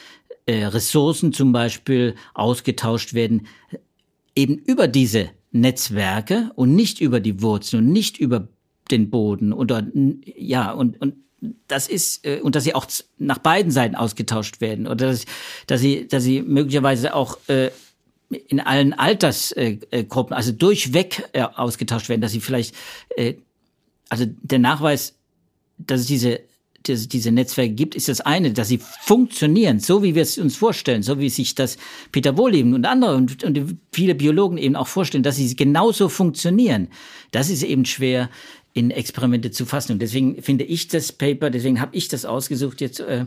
äh, 0.46 0.66
Ressourcen 0.66 1.32
zum 1.32 1.50
Beispiel 1.50 2.14
ausgetauscht 2.32 3.12
werden, 3.12 3.48
eben 4.36 4.54
über 4.54 4.86
diese 4.86 5.30
Netzwerke 5.50 6.52
und 6.54 6.76
nicht 6.76 7.00
über 7.00 7.18
die 7.18 7.42
Wurzeln 7.42 7.86
und 7.86 7.92
nicht 7.92 8.18
über 8.18 8.46
den 8.92 9.10
Boden 9.10 9.52
oder 9.52 9.84
ja 10.24 10.70
und 10.70 11.00
und 11.00 11.16
das 11.66 11.88
ist 11.88 12.24
äh, 12.24 12.40
und 12.40 12.54
dass 12.54 12.62
sie 12.62 12.76
auch 12.76 12.86
nach 13.18 13.38
beiden 13.38 13.72
Seiten 13.72 13.96
ausgetauscht 13.96 14.60
werden 14.60 14.86
oder 14.86 15.08
dass, 15.08 15.24
dass 15.66 15.80
sie 15.80 16.06
dass 16.06 16.22
sie 16.22 16.40
möglicherweise 16.40 17.16
auch 17.16 17.36
äh, 17.48 17.72
in 18.28 18.60
allen 18.60 18.92
Altersgruppen, 18.92 20.36
also 20.36 20.52
durchweg 20.52 21.24
äh, 21.32 21.42
ausgetauscht 21.42 22.08
werden, 22.08 22.20
dass 22.20 22.30
sie 22.30 22.40
vielleicht, 22.40 22.76
äh, 23.16 23.34
also 24.08 24.24
der 24.28 24.60
Nachweis, 24.60 25.16
dass 25.78 26.02
es 26.02 26.06
diese 26.06 26.40
dass 26.84 27.00
es 27.00 27.08
diese 27.08 27.30
Netzwerke 27.30 27.74
gibt, 27.74 27.94
ist 27.94 28.08
das 28.08 28.20
eine, 28.20 28.52
dass 28.52 28.68
sie 28.68 28.80
funktionieren, 29.02 29.80
so 29.80 30.02
wie 30.02 30.14
wir 30.14 30.22
es 30.22 30.38
uns 30.38 30.56
vorstellen, 30.56 31.02
so 31.02 31.18
wie 31.18 31.28
sich 31.28 31.54
das 31.54 31.76
Peter 32.12 32.36
Wohleben 32.36 32.74
und 32.74 32.84
andere 32.86 33.16
und, 33.16 33.44
und 33.44 33.76
viele 33.92 34.14
Biologen 34.14 34.58
eben 34.58 34.76
auch 34.76 34.88
vorstellen, 34.88 35.22
dass 35.22 35.36
sie 35.36 35.54
genauso 35.56 36.08
funktionieren. 36.08 36.88
Das 37.32 37.50
ist 37.50 37.62
eben 37.62 37.84
schwer 37.84 38.30
in 38.72 38.90
Experimente 38.90 39.50
zu 39.50 39.66
fassen. 39.66 39.92
Und 39.92 40.02
deswegen 40.02 40.42
finde 40.42 40.64
ich 40.64 40.88
das 40.88 41.12
Paper, 41.12 41.50
deswegen 41.50 41.80
habe 41.80 41.96
ich 41.96 42.08
das 42.08 42.24
ausgesucht 42.24 42.80
jetzt, 42.80 43.00
äh, 43.00 43.26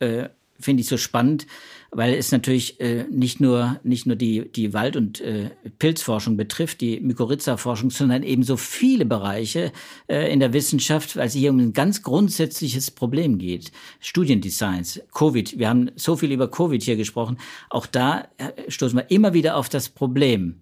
äh, 0.00 0.28
finde 0.60 0.80
ich 0.82 0.88
so 0.88 0.96
spannend, 0.96 1.46
weil 1.90 2.14
es 2.14 2.32
natürlich 2.32 2.80
äh, 2.80 3.04
nicht 3.10 3.40
nur 3.40 3.80
nicht 3.82 4.06
nur 4.06 4.16
die 4.16 4.50
die 4.50 4.74
Wald- 4.74 4.96
und 4.96 5.20
äh, 5.20 5.50
Pilzforschung 5.78 6.36
betrifft, 6.36 6.80
die 6.80 7.00
Mykorrhiza-Forschung, 7.00 7.90
sondern 7.90 8.22
eben 8.22 8.42
so 8.42 8.56
viele 8.56 9.04
Bereiche 9.04 9.72
äh, 10.08 10.32
in 10.32 10.40
der 10.40 10.52
Wissenschaft, 10.52 11.16
weil 11.16 11.28
es 11.28 11.34
hier 11.34 11.50
um 11.50 11.58
ein 11.58 11.72
ganz 11.72 12.02
grundsätzliches 12.02 12.90
Problem 12.90 13.38
geht. 13.38 13.72
Studiendesigns, 14.00 15.00
Covid. 15.14 15.58
Wir 15.58 15.68
haben 15.68 15.90
so 15.96 16.16
viel 16.16 16.32
über 16.32 16.50
Covid 16.50 16.82
hier 16.82 16.96
gesprochen. 16.96 17.38
Auch 17.70 17.86
da 17.86 18.28
äh, 18.38 18.70
stoßen 18.70 18.98
wir 18.98 19.10
immer 19.10 19.32
wieder 19.32 19.56
auf 19.56 19.68
das 19.68 19.88
Problem. 19.88 20.60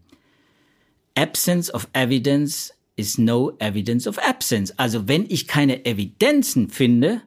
Absence 1.14 1.72
of 1.72 1.88
evidence 1.94 2.74
is 2.96 3.18
no 3.18 3.52
evidence 3.58 4.06
of 4.06 4.18
absence. 4.18 4.78
Also 4.78 5.08
wenn 5.08 5.24
ich 5.28 5.46
keine 5.46 5.84
Evidenzen 5.84 6.70
finde, 6.70 7.22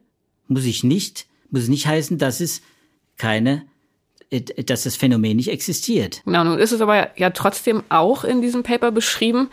muss 0.48 0.64
ich 0.64 0.84
nicht, 0.84 1.26
muss 1.50 1.68
nicht 1.68 1.86
heißen, 1.86 2.18
dass 2.18 2.40
es 2.40 2.62
keine 3.16 3.64
äh, 4.30 4.40
dass 4.40 4.84
das 4.84 4.96
Phänomen 4.96 5.36
nicht 5.36 5.50
existiert. 5.50 6.22
Genau, 6.24 6.44
nun 6.44 6.58
ist 6.58 6.72
es 6.72 6.80
aber 6.80 7.18
ja 7.18 7.30
trotzdem 7.30 7.82
auch 7.88 8.24
in 8.24 8.40
diesem 8.40 8.62
Paper 8.62 8.90
beschrieben, 8.92 9.50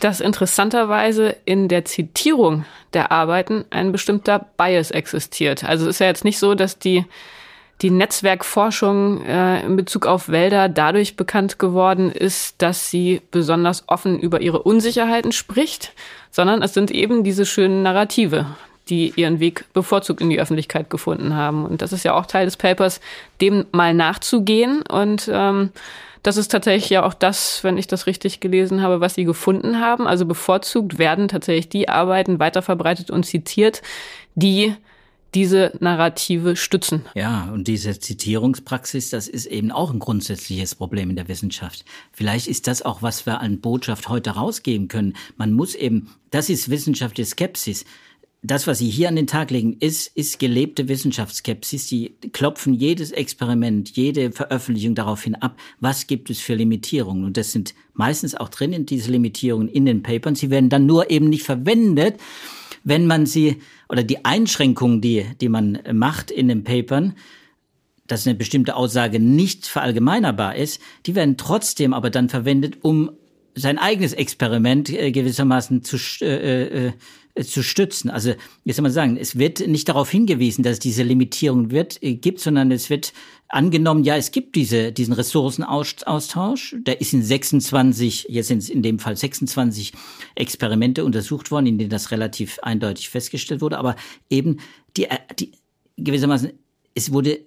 dass 0.00 0.20
interessanterweise 0.20 1.36
in 1.44 1.68
der 1.68 1.84
Zitierung 1.84 2.64
der 2.94 3.12
Arbeiten 3.12 3.64
ein 3.70 3.92
bestimmter 3.92 4.38
Bias 4.56 4.90
existiert. 4.90 5.64
Also 5.64 5.84
es 5.84 5.96
ist 5.96 5.98
ja 6.00 6.06
jetzt 6.06 6.24
nicht 6.24 6.38
so, 6.38 6.54
dass 6.54 6.78
die 6.78 7.04
die 7.82 7.90
Netzwerkforschung 7.90 9.24
äh, 9.24 9.64
in 9.64 9.76
Bezug 9.76 10.06
auf 10.06 10.28
Wälder 10.28 10.68
dadurch 10.68 11.16
bekannt 11.16 11.58
geworden 11.58 12.10
ist, 12.10 12.60
dass 12.60 12.90
sie 12.90 13.22
besonders 13.30 13.84
offen 13.86 14.18
über 14.18 14.42
ihre 14.42 14.62
Unsicherheiten 14.62 15.32
spricht, 15.32 15.94
sondern 16.30 16.62
es 16.62 16.74
sind 16.74 16.90
eben 16.90 17.24
diese 17.24 17.46
schönen 17.46 17.82
Narrative, 17.82 18.46
die 18.90 19.12
ihren 19.16 19.40
Weg 19.40 19.64
bevorzugt 19.72 20.20
in 20.20 20.30
die 20.30 20.40
Öffentlichkeit 20.40 20.90
gefunden 20.90 21.34
haben. 21.34 21.64
Und 21.64 21.80
das 21.80 21.92
ist 21.92 22.04
ja 22.04 22.14
auch 22.14 22.26
Teil 22.26 22.44
des 22.44 22.56
Papers, 22.56 23.00
dem 23.40 23.66
mal 23.72 23.94
nachzugehen. 23.94 24.82
Und 24.82 25.30
ähm, 25.32 25.70
das 26.22 26.36
ist 26.36 26.50
tatsächlich 26.50 26.90
ja 26.90 27.04
auch 27.04 27.14
das, 27.14 27.64
wenn 27.64 27.78
ich 27.78 27.86
das 27.86 28.06
richtig 28.06 28.40
gelesen 28.40 28.82
habe, 28.82 29.00
was 29.00 29.14
sie 29.14 29.24
gefunden 29.24 29.80
haben. 29.80 30.06
Also 30.06 30.26
bevorzugt 30.26 30.98
werden 30.98 31.28
tatsächlich 31.28 31.68
die 31.68 31.88
Arbeiten 31.88 32.38
weiterverbreitet 32.38 33.10
und 33.10 33.24
zitiert, 33.24 33.80
die 34.34 34.74
diese 35.34 35.72
Narrative 35.78 36.56
stützen. 36.56 37.04
Ja, 37.14 37.50
und 37.52 37.68
diese 37.68 37.98
Zitierungspraxis, 37.98 39.10
das 39.10 39.28
ist 39.28 39.46
eben 39.46 39.70
auch 39.70 39.92
ein 39.92 40.00
grundsätzliches 40.00 40.74
Problem 40.74 41.10
in 41.10 41.16
der 41.16 41.28
Wissenschaft. 41.28 41.84
Vielleicht 42.12 42.48
ist 42.48 42.66
das 42.66 42.82
auch, 42.82 43.00
was 43.00 43.26
wir 43.26 43.40
an 43.40 43.60
Botschaft 43.60 44.08
heute 44.08 44.30
rausgeben 44.30 44.88
können. 44.88 45.14
Man 45.36 45.52
muss 45.52 45.76
eben, 45.76 46.10
das 46.32 46.50
ist 46.50 46.68
wissenschaftliche 46.68 47.30
Skepsis 47.30 47.84
das, 48.42 48.66
was 48.66 48.78
Sie 48.78 48.88
hier 48.88 49.08
an 49.08 49.16
den 49.16 49.26
Tag 49.26 49.50
legen, 49.50 49.76
ist, 49.80 50.06
ist 50.16 50.38
gelebte 50.38 50.88
Wissenschaftsskepsis. 50.88 51.88
Sie 51.88 52.14
klopfen 52.32 52.72
jedes 52.72 53.12
Experiment, 53.12 53.90
jede 53.90 54.32
Veröffentlichung 54.32 54.94
darauf 54.94 55.22
hin 55.22 55.34
ab, 55.34 55.58
was 55.78 56.06
gibt 56.06 56.30
es 56.30 56.40
für 56.40 56.54
Limitierungen. 56.54 57.24
Und 57.24 57.36
das 57.36 57.52
sind 57.52 57.74
meistens 57.92 58.34
auch 58.34 58.48
drin 58.48 58.72
in 58.72 58.86
diese 58.86 59.10
Limitierungen 59.10 59.68
in 59.68 59.84
den 59.84 60.02
Papern. 60.02 60.36
Sie 60.36 60.48
werden 60.48 60.70
dann 60.70 60.86
nur 60.86 61.10
eben 61.10 61.28
nicht 61.28 61.42
verwendet, 61.42 62.18
wenn 62.82 63.06
man 63.06 63.26
sie, 63.26 63.58
oder 63.90 64.02
die 64.02 64.24
Einschränkungen, 64.24 65.02
die, 65.02 65.26
die 65.40 65.50
man 65.50 65.78
macht 65.92 66.30
in 66.30 66.48
den 66.48 66.64
Papern, 66.64 67.14
dass 68.06 68.26
eine 68.26 68.36
bestimmte 68.36 68.74
Aussage 68.74 69.20
nicht 69.20 69.66
verallgemeinerbar 69.66 70.56
ist, 70.56 70.80
die 71.04 71.14
werden 71.14 71.36
trotzdem 71.36 71.92
aber 71.92 72.08
dann 72.08 72.30
verwendet, 72.30 72.78
um 72.80 73.10
sein 73.54 73.78
eigenes 73.78 74.14
Experiment 74.14 74.88
äh, 74.90 75.12
gewissermaßen 75.12 75.82
zu, 75.82 75.96
äh, 76.22 76.86
äh, 76.86 76.92
zu 77.44 77.62
stützen. 77.62 78.10
Also 78.10 78.34
jetzt 78.64 78.76
soll 78.76 78.82
man 78.82 78.92
sagen, 78.92 79.16
es 79.16 79.38
wird 79.38 79.66
nicht 79.66 79.88
darauf 79.88 80.10
hingewiesen, 80.10 80.62
dass 80.62 80.74
es 80.74 80.78
diese 80.78 81.02
Limitierung 81.02 81.70
wird, 81.70 82.02
äh, 82.02 82.14
gibt, 82.14 82.40
sondern 82.40 82.70
es 82.70 82.90
wird 82.90 83.12
angenommen, 83.48 84.04
ja, 84.04 84.16
es 84.16 84.30
gibt 84.30 84.56
diese, 84.56 84.92
diesen 84.92 85.14
Ressourcenaustausch. 85.14 86.76
Der 86.80 87.00
ist 87.00 87.12
in 87.12 87.22
26, 87.22 88.26
jetzt 88.28 88.48
sind 88.48 88.58
es 88.58 88.68
in 88.68 88.82
dem 88.82 88.98
Fall 88.98 89.16
26 89.16 89.92
Experimente 90.34 91.04
untersucht 91.04 91.50
worden, 91.50 91.66
in 91.66 91.78
denen 91.78 91.90
das 91.90 92.10
relativ 92.10 92.58
eindeutig 92.60 93.10
festgestellt 93.10 93.60
wurde. 93.60 93.78
Aber 93.78 93.96
eben 94.28 94.58
die, 94.96 95.04
äh, 95.04 95.18
die 95.38 95.52
gewissermaßen, 95.96 96.52
es 96.94 97.12
wurde 97.12 97.40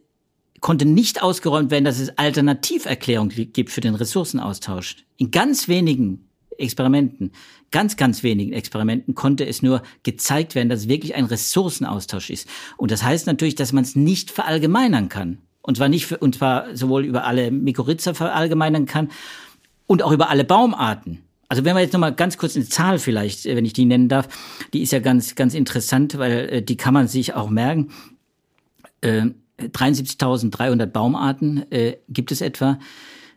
konnte 0.64 0.86
nicht 0.86 1.22
ausgeräumt 1.22 1.72
werden, 1.72 1.84
dass 1.84 2.00
es 2.00 2.18
Alternativerklärungen 2.18 3.52
gibt 3.52 3.70
für 3.70 3.82
den 3.82 3.96
Ressourcenaustausch. 3.96 4.96
In 5.18 5.30
ganz 5.30 5.68
wenigen 5.68 6.30
Experimenten, 6.58 7.32
ganz, 7.72 7.98
ganz 7.98 8.24
wenigen 8.24 8.54
Experimenten 8.54 9.16
konnte 9.16 9.46
es 9.46 9.62
nur 9.62 9.82
gezeigt 10.04 10.56
werden, 10.56 10.70
dass 10.70 10.82
es 10.82 10.88
wirklich 10.88 11.16
ein 11.16 11.26
Ressourcenaustausch 11.26 12.30
ist. 12.30 12.48
Und 12.78 12.92
das 12.92 13.04
heißt 13.04 13.28
natürlich, 13.28 13.56
dass 13.56 13.74
man 13.74 13.84
es 13.84 13.96
nicht 13.96 14.32
verallgemeinern 14.32 15.10
kann. 15.10 15.40
Und 15.62 15.78
zwar 15.78 15.90
nicht 15.90 16.06
für, 16.06 16.18
und 16.18 16.36
zwar 16.36 16.76
sowohl 16.76 17.06
über 17.06 17.26
alle 17.26 17.52
Mykorrhiza 17.52 18.14
verallgemeinern 18.14 18.86
kann 18.86 19.10
und 19.88 20.04
auch 20.04 20.12
über 20.12 20.30
alle 20.30 20.44
Baumarten. 20.44 21.24
Also 21.48 21.66
wenn 21.66 21.76
wir 21.76 21.82
jetzt 21.82 21.94
nochmal 21.94 22.14
ganz 22.14 22.38
kurz 22.38 22.56
eine 22.56 22.66
Zahl 22.66 23.00
vielleicht, 23.00 23.46
äh, 23.46 23.56
wenn 23.56 23.66
ich 23.66 23.74
die 23.74 23.86
nennen 23.86 24.10
darf, 24.10 24.28
die 24.74 24.82
ist 24.82 24.92
ja 24.92 25.00
ganz, 25.00 25.36
ganz 25.36 25.54
interessant, 25.54 26.18
weil 26.18 26.50
äh, 26.50 26.62
die 26.62 26.78
kann 26.78 26.94
man 26.94 27.08
sich 27.08 27.34
auch 27.34 27.50
merken. 27.50 27.92
Äh, 29.02 29.28
73.300 29.60 30.88
Baumarten 30.88 31.72
äh, 31.72 31.98
gibt 32.10 32.32
es 32.32 32.42
etwa. 32.42 32.80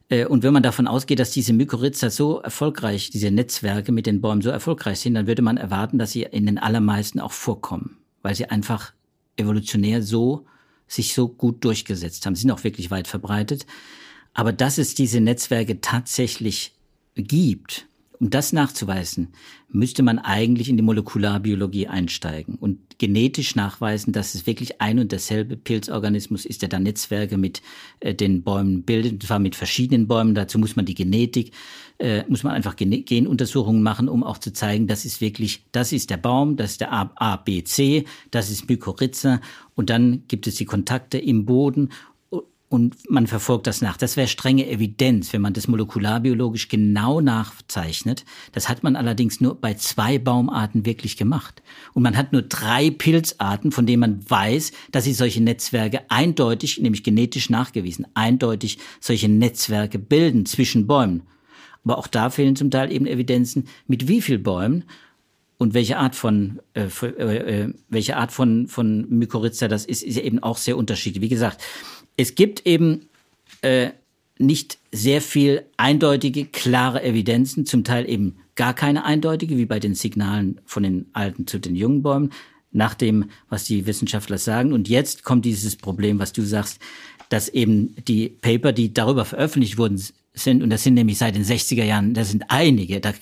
Äh, 0.08 0.26
und 0.26 0.42
wenn 0.42 0.52
man 0.52 0.62
davon 0.62 0.86
ausgeht, 0.86 1.18
dass 1.18 1.30
diese 1.30 1.52
Mykorrhiza 1.52 2.10
so 2.10 2.40
erfolgreich, 2.40 3.10
diese 3.10 3.30
Netzwerke 3.30 3.92
mit 3.92 4.06
den 4.06 4.20
Bäumen 4.20 4.42
so 4.42 4.50
erfolgreich 4.50 5.00
sind, 5.00 5.14
dann 5.14 5.26
würde 5.26 5.42
man 5.42 5.56
erwarten, 5.56 5.98
dass 5.98 6.12
sie 6.12 6.22
in 6.22 6.46
den 6.46 6.58
allermeisten 6.58 7.20
auch 7.20 7.32
vorkommen, 7.32 7.98
weil 8.22 8.34
sie 8.34 8.46
einfach 8.46 8.92
evolutionär 9.36 10.02
so 10.02 10.46
sich 10.88 11.14
so 11.14 11.28
gut 11.28 11.64
durchgesetzt 11.64 12.24
haben. 12.26 12.34
Sie 12.34 12.42
sind 12.42 12.50
auch 12.52 12.64
wirklich 12.64 12.90
weit 12.90 13.08
verbreitet. 13.08 13.66
Aber 14.34 14.52
dass 14.52 14.78
es 14.78 14.94
diese 14.94 15.20
Netzwerke 15.20 15.80
tatsächlich 15.80 16.74
gibt, 17.14 17.86
um 18.20 18.30
das 18.30 18.52
nachzuweisen, 18.52 19.28
müsste 19.68 20.02
man 20.02 20.18
eigentlich 20.18 20.68
in 20.68 20.76
die 20.76 20.82
Molekularbiologie 20.82 21.88
einsteigen 21.88 22.54
und 22.54 22.78
genetisch 22.98 23.56
nachweisen, 23.56 24.12
dass 24.12 24.34
es 24.34 24.46
wirklich 24.46 24.80
ein 24.80 24.98
und 24.98 25.12
derselbe 25.12 25.56
Pilzorganismus 25.56 26.46
ist, 26.46 26.62
der 26.62 26.68
da 26.68 26.78
Netzwerke 26.78 27.36
mit 27.36 27.62
äh, 28.00 28.14
den 28.14 28.42
Bäumen 28.42 28.82
bildet, 28.84 29.12
und 29.12 29.22
zwar 29.22 29.38
mit 29.38 29.54
verschiedenen 29.54 30.06
Bäumen. 30.06 30.34
Dazu 30.34 30.58
muss 30.58 30.76
man 30.76 30.86
die 30.86 30.94
Genetik, 30.94 31.52
äh, 31.98 32.24
muss 32.28 32.42
man 32.42 32.52
einfach 32.52 32.76
Gen 32.76 33.04
Genuntersuchungen 33.04 33.82
machen, 33.82 34.08
um 34.08 34.24
auch 34.24 34.38
zu 34.38 34.52
zeigen, 34.52 34.86
das 34.86 35.04
ist 35.04 35.20
wirklich, 35.20 35.64
das 35.72 35.92
ist 35.92 36.10
der 36.10 36.16
Baum, 36.16 36.56
das 36.56 36.72
ist 36.72 36.80
der 36.80 36.92
A, 36.92 37.10
A 37.16 37.36
B, 37.36 37.64
C, 37.64 38.04
das 38.30 38.50
ist 38.50 38.68
Mykorrhiza 38.68 39.40
und 39.74 39.90
dann 39.90 40.22
gibt 40.28 40.46
es 40.46 40.54
die 40.54 40.64
Kontakte 40.64 41.18
im 41.18 41.44
Boden 41.44 41.90
und 42.68 43.08
man 43.08 43.28
verfolgt 43.28 43.68
das 43.68 43.80
nach. 43.80 43.96
Das 43.96 44.16
wäre 44.16 44.26
strenge 44.26 44.68
Evidenz, 44.68 45.32
wenn 45.32 45.40
man 45.40 45.52
das 45.52 45.68
molekularbiologisch 45.68 46.68
genau 46.68 47.20
nachzeichnet. 47.20 48.24
Das 48.52 48.68
hat 48.68 48.82
man 48.82 48.96
allerdings 48.96 49.40
nur 49.40 49.54
bei 49.54 49.74
zwei 49.74 50.18
Baumarten 50.18 50.84
wirklich 50.84 51.16
gemacht. 51.16 51.62
Und 51.94 52.02
man 52.02 52.16
hat 52.16 52.32
nur 52.32 52.42
drei 52.42 52.90
Pilzarten, 52.90 53.70
von 53.70 53.86
denen 53.86 54.00
man 54.00 54.30
weiß, 54.30 54.72
dass 54.90 55.04
sie 55.04 55.14
solche 55.14 55.42
Netzwerke 55.42 56.10
eindeutig, 56.10 56.80
nämlich 56.80 57.04
genetisch 57.04 57.50
nachgewiesen, 57.50 58.06
eindeutig 58.14 58.78
solche 59.00 59.28
Netzwerke 59.28 60.00
bilden 60.00 60.44
zwischen 60.44 60.88
Bäumen. 60.88 61.22
aber 61.84 61.98
auch 61.98 62.08
da 62.08 62.30
fehlen 62.30 62.56
zum 62.56 62.72
Teil 62.72 62.90
eben 62.90 63.06
Evidenzen, 63.06 63.68
mit 63.86 64.08
wie 64.08 64.20
viel 64.20 64.40
Bäumen 64.40 64.84
und 65.58 65.72
welche 65.72 65.98
Art 65.98 66.14
von 66.14 66.60
äh, 66.74 66.88
äh, 67.02 67.62
äh, 67.64 67.74
welche 67.88 68.16
Art 68.16 68.32
von 68.32 68.66
von 68.66 69.08
Mykorrhiza 69.08 69.68
das 69.68 69.86
ist, 69.86 70.02
ist 70.02 70.18
eben 70.18 70.42
auch 70.42 70.58
sehr 70.58 70.76
unterschiedlich. 70.76 71.22
Wie 71.22 71.28
gesagt, 71.28 71.62
es 72.16 72.34
gibt 72.34 72.66
eben 72.66 73.08
äh, 73.62 73.90
nicht 74.38 74.78
sehr 74.92 75.22
viel 75.22 75.64
eindeutige, 75.76 76.46
klare 76.46 77.02
Evidenzen, 77.02 77.66
zum 77.66 77.84
Teil 77.84 78.08
eben 78.08 78.36
gar 78.54 78.74
keine 78.74 79.04
eindeutige, 79.04 79.56
wie 79.56 79.66
bei 79.66 79.80
den 79.80 79.94
Signalen 79.94 80.60
von 80.64 80.82
den 80.82 81.06
alten 81.12 81.46
zu 81.46 81.58
den 81.58 81.76
jungen 81.76 82.02
Bäumen, 82.02 82.32
nach 82.72 82.94
dem, 82.94 83.30
was 83.48 83.64
die 83.64 83.86
Wissenschaftler 83.86 84.38
sagen. 84.38 84.72
Und 84.72 84.88
jetzt 84.88 85.22
kommt 85.22 85.44
dieses 85.44 85.76
Problem, 85.76 86.18
was 86.18 86.32
du 86.32 86.42
sagst, 86.42 86.80
dass 87.28 87.48
eben 87.48 87.94
die 88.06 88.28
Paper, 88.28 88.72
die 88.72 88.92
darüber 88.92 89.24
veröffentlicht 89.24 89.78
wurden, 89.78 90.00
sind, 90.34 90.62
und 90.62 90.70
das 90.70 90.82
sind 90.82 90.94
nämlich 90.94 91.18
seit 91.18 91.34
den 91.34 91.44
60er 91.44 91.84
Jahren, 91.84 92.14
das 92.14 92.30
sind 92.30 92.44
einige, 92.48 93.00
da 93.00 93.12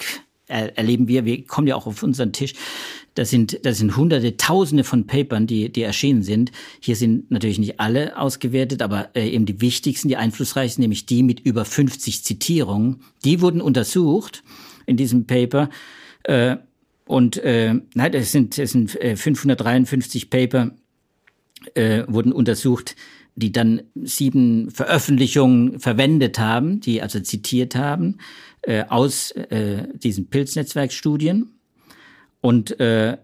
erleben 0.46 1.08
wir, 1.08 1.24
wir 1.24 1.44
kommen 1.46 1.68
ja 1.68 1.76
auch 1.76 1.86
auf 1.86 2.02
unseren 2.02 2.32
Tisch, 2.32 2.54
das 3.14 3.30
sind, 3.30 3.64
das 3.64 3.78
sind 3.78 3.96
hunderte, 3.96 4.36
tausende 4.36 4.84
von 4.84 5.06
Papern, 5.06 5.46
die, 5.46 5.70
die 5.70 5.82
erschienen 5.82 6.22
sind. 6.22 6.50
Hier 6.80 6.96
sind 6.96 7.30
natürlich 7.30 7.58
nicht 7.58 7.80
alle 7.80 8.18
ausgewertet, 8.18 8.82
aber 8.82 9.10
äh, 9.14 9.28
eben 9.28 9.46
die 9.46 9.60
wichtigsten, 9.60 10.08
die 10.08 10.16
einflussreichsten, 10.16 10.82
nämlich 10.82 11.06
die 11.06 11.22
mit 11.22 11.40
über 11.40 11.64
50 11.64 12.24
Zitierungen, 12.24 13.02
die 13.24 13.40
wurden 13.40 13.60
untersucht 13.60 14.42
in 14.86 14.96
diesem 14.96 15.26
Paper. 15.26 15.70
Äh, 16.24 16.56
und 17.06 17.36
äh, 17.38 17.74
nein, 17.94 18.12
das 18.12 18.32
sind, 18.32 18.58
das 18.58 18.72
sind 18.72 18.90
553 18.90 20.24
äh, 20.24 20.26
Paper, 20.26 20.70
äh, 21.74 22.04
wurden 22.08 22.32
untersucht, 22.32 22.96
die 23.36 23.52
dann 23.52 23.82
sieben 23.94 24.70
Veröffentlichungen 24.70 25.80
verwendet 25.80 26.38
haben, 26.38 26.80
die 26.80 27.02
also 27.02 27.20
zitiert 27.20 27.74
haben 27.74 28.18
äh, 28.62 28.84
aus 28.88 29.32
äh, 29.32 29.88
diesen 29.94 30.28
Pilznetzwerkstudien. 30.28 31.50
Und 32.44 32.78
äh, 32.78 33.16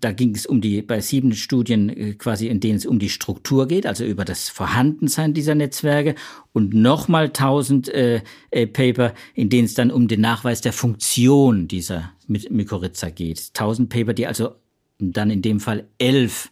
da 0.00 0.12
ging 0.12 0.34
es 0.34 0.46
um 0.46 0.62
die, 0.62 0.80
bei 0.80 1.02
sieben 1.02 1.34
Studien 1.34 1.90
äh, 1.90 2.14
quasi, 2.14 2.48
in 2.48 2.60
denen 2.60 2.78
es 2.78 2.86
um 2.86 2.98
die 2.98 3.10
Struktur 3.10 3.68
geht, 3.68 3.84
also 3.84 4.06
über 4.06 4.24
das 4.24 4.48
Vorhandensein 4.48 5.34
dieser 5.34 5.54
Netzwerke 5.54 6.14
und 6.54 6.72
nochmal 6.72 7.28
tausend 7.28 7.90
äh, 7.90 8.22
äh, 8.50 8.66
Paper, 8.66 9.12
in 9.34 9.50
denen 9.50 9.66
es 9.66 9.74
dann 9.74 9.90
um 9.90 10.08
den 10.08 10.22
Nachweis 10.22 10.62
der 10.62 10.72
Funktion 10.72 11.68
dieser 11.68 12.14
Mykorrhiza 12.26 13.10
geht. 13.10 13.52
Tausend 13.52 13.90
Paper, 13.90 14.14
die 14.14 14.26
also 14.26 14.52
dann 14.98 15.28
in 15.28 15.42
dem 15.42 15.60
Fall 15.60 15.86
elf 15.98 16.50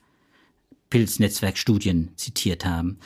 Pilznetzwerkstudien 0.91 2.11
zitiert 2.17 2.67
haben. 2.67 2.99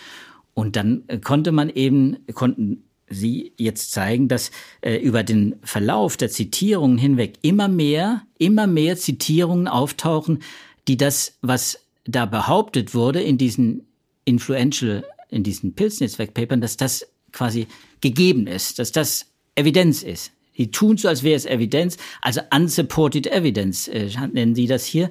Und 0.55 0.75
dann 0.75 1.05
äh, 1.07 1.18
konnte 1.18 1.53
man 1.53 1.71
eben, 1.71 2.16
konnten 2.35 2.88
Sie 3.11 3.53
jetzt 3.57 3.92
zeigen, 3.92 4.29
dass 4.29 4.51
äh, 4.81 4.97
über 4.97 5.23
den 5.23 5.57
Verlauf 5.62 6.16
der 6.16 6.31
Zitierungen 6.31 6.99
hinweg 6.99 7.35
immer 7.42 7.68
mehr, 7.68 8.23
immer 8.38 8.66
mehr 8.66 8.97
Zitierungen 8.97 9.68
auftauchen, 9.68 10.40
die 10.87 10.97
das, 10.97 11.38
was 11.42 11.81
da 12.05 12.27
behauptet 12.27 12.94
wurde 12.94 13.23
in 13.23 13.38
diesen 13.38 13.87
influential, 14.25 15.05
in 15.31 15.42
diesen 15.42 15.75
Pilznetzwerkpapern, 15.75 16.61
dass 16.61 16.77
das 16.77 17.07
quasi 17.33 17.66
gegeben 18.01 18.47
ist, 18.47 18.79
dass 18.79 18.92
das 18.92 19.27
Evidenz 19.55 20.03
ist. 20.03 20.33
Die 20.57 20.71
tun 20.71 20.97
so, 20.97 21.09
als 21.09 21.23
wäre 21.23 21.37
es 21.37 21.47
Evidenz, 21.47 21.97
also 22.21 22.40
unsupported 22.55 23.29
evidence 23.29 23.87
äh, 23.88 24.11
nennen 24.33 24.55
sie 24.55 24.66
das 24.66 24.85
hier. 24.85 25.11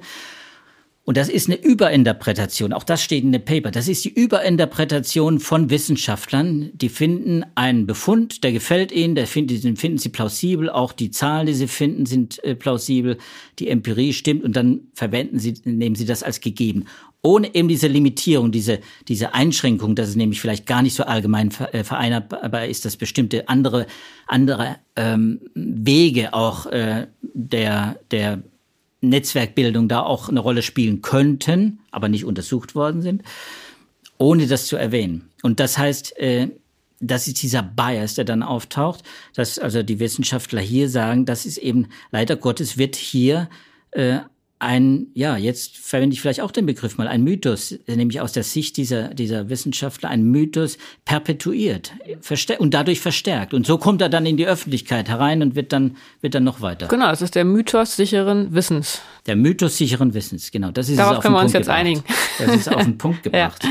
Und 1.08 1.16
das 1.16 1.30
ist 1.30 1.48
eine 1.48 1.56
Überinterpretation. 1.56 2.74
Auch 2.74 2.82
das 2.82 3.02
steht 3.02 3.24
in 3.24 3.32
dem 3.32 3.42
Paper. 3.42 3.70
Das 3.70 3.88
ist 3.88 4.04
die 4.04 4.12
Überinterpretation 4.12 5.40
von 5.40 5.70
Wissenschaftlern. 5.70 6.68
Die 6.74 6.90
finden 6.90 7.46
einen 7.54 7.86
Befund, 7.86 8.44
der 8.44 8.52
gefällt 8.52 8.92
ihnen, 8.92 9.14
der 9.14 9.26
finden, 9.26 9.58
den 9.58 9.78
finden 9.78 9.96
sie 9.96 10.10
plausibel. 10.10 10.68
Auch 10.68 10.92
die 10.92 11.10
Zahlen, 11.10 11.46
die 11.46 11.54
sie 11.54 11.66
finden, 11.66 12.04
sind 12.04 12.44
äh, 12.44 12.54
plausibel. 12.54 13.16
Die 13.58 13.68
Empirie 13.70 14.12
stimmt 14.12 14.44
und 14.44 14.54
dann 14.54 14.80
verwenden 14.92 15.38
sie, 15.38 15.54
nehmen 15.64 15.96
sie 15.96 16.04
das 16.04 16.22
als 16.22 16.40
gegeben. 16.40 16.84
Ohne 17.22 17.54
eben 17.54 17.68
diese 17.68 17.86
Limitierung, 17.86 18.52
diese, 18.52 18.80
diese 19.08 19.32
Einschränkung, 19.32 19.94
dass 19.94 20.10
es 20.10 20.16
nämlich 20.16 20.42
vielleicht 20.42 20.66
gar 20.66 20.82
nicht 20.82 20.94
so 20.94 21.04
allgemein 21.04 21.50
äh, 21.72 21.84
vereinbarbar 21.84 22.66
ist, 22.66 22.84
dass 22.84 22.98
bestimmte 22.98 23.48
andere, 23.48 23.86
andere 24.26 24.76
ähm, 24.94 25.40
Wege 25.54 26.34
auch 26.34 26.66
äh, 26.66 27.06
der, 27.22 27.98
der 28.10 28.42
Netzwerkbildung 29.00 29.88
da 29.88 30.02
auch 30.02 30.28
eine 30.28 30.40
Rolle 30.40 30.62
spielen 30.62 31.02
könnten, 31.02 31.80
aber 31.90 32.08
nicht 32.08 32.24
untersucht 32.24 32.74
worden 32.74 33.02
sind, 33.02 33.22
ohne 34.18 34.46
das 34.46 34.66
zu 34.66 34.76
erwähnen. 34.76 35.30
Und 35.42 35.60
das 35.60 35.78
heißt, 35.78 36.18
äh, 36.18 36.48
das 37.00 37.28
ist 37.28 37.42
dieser 37.42 37.62
Bias, 37.62 38.14
der 38.14 38.24
dann 38.24 38.42
auftaucht, 38.42 39.04
dass 39.34 39.58
also 39.58 39.82
die 39.82 40.00
Wissenschaftler 40.00 40.60
hier 40.60 40.88
sagen, 40.88 41.26
das 41.26 41.46
ist 41.46 41.58
eben 41.58 41.88
leider 42.10 42.36
Gottes 42.36 42.76
wird 42.76 42.96
hier 42.96 43.48
äh, 43.92 44.18
ein, 44.60 45.06
ja, 45.14 45.36
jetzt 45.36 45.78
verwende 45.78 46.14
ich 46.14 46.20
vielleicht 46.20 46.40
auch 46.40 46.50
den 46.50 46.66
Begriff 46.66 46.98
mal, 46.98 47.06
ein 47.06 47.22
Mythos, 47.22 47.78
nämlich 47.86 48.20
aus 48.20 48.32
der 48.32 48.42
Sicht 48.42 48.76
dieser, 48.76 49.14
dieser 49.14 49.48
Wissenschaftler, 49.48 50.08
ein 50.08 50.24
Mythos 50.24 50.78
perpetuiert 51.04 51.92
und 52.58 52.74
dadurch 52.74 53.00
verstärkt. 53.00 53.54
Und 53.54 53.66
so 53.66 53.78
kommt 53.78 54.02
er 54.02 54.08
dann 54.08 54.26
in 54.26 54.36
die 54.36 54.46
Öffentlichkeit 54.46 55.08
herein 55.08 55.42
und 55.42 55.54
wird 55.54 55.72
dann, 55.72 55.96
wird 56.20 56.34
dann 56.34 56.44
noch 56.44 56.60
weiter. 56.60 56.88
Genau, 56.88 57.10
es 57.10 57.22
ist 57.22 57.36
der 57.36 57.44
Mythos 57.44 57.94
sicheren 57.94 58.52
Wissens. 58.52 59.00
Der 59.26 59.36
Mythos 59.36 59.76
sicheren 59.76 60.12
Wissens, 60.14 60.50
genau. 60.50 60.72
Das 60.72 60.88
ist 60.88 60.98
Darauf 60.98 61.22
können 61.22 61.34
wir 61.34 61.40
uns 61.40 61.52
jetzt 61.52 61.66
gebracht. 61.66 61.78
einigen. 61.78 62.02
Das 62.38 62.56
ist 62.56 62.74
auf 62.74 62.82
den 62.82 62.98
Punkt 62.98 63.22
gebracht. 63.22 63.62
ja. 63.62 63.70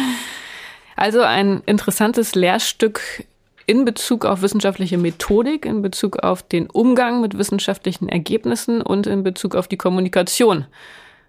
Also 0.95 1.21
ein 1.21 1.62
interessantes 1.65 2.34
Lehrstück 2.34 3.26
in 3.67 3.86
Bezug 3.86 4.25
auf 4.25 4.41
wissenschaftliche 4.41 4.97
Methodik, 4.97 5.65
in 5.65 5.82
Bezug 5.82 6.23
auf 6.23 6.41
den 6.41 6.67
Umgang 6.69 7.21
mit 7.21 7.38
wissenschaftlichen 7.38 8.10
Ergebnissen 8.10 8.82
und 8.82 9.06
in 9.06 9.23
Bezug 9.23 9.56
auf 9.56 9.67
die 9.67 9.77
Kommunikation 9.77 10.65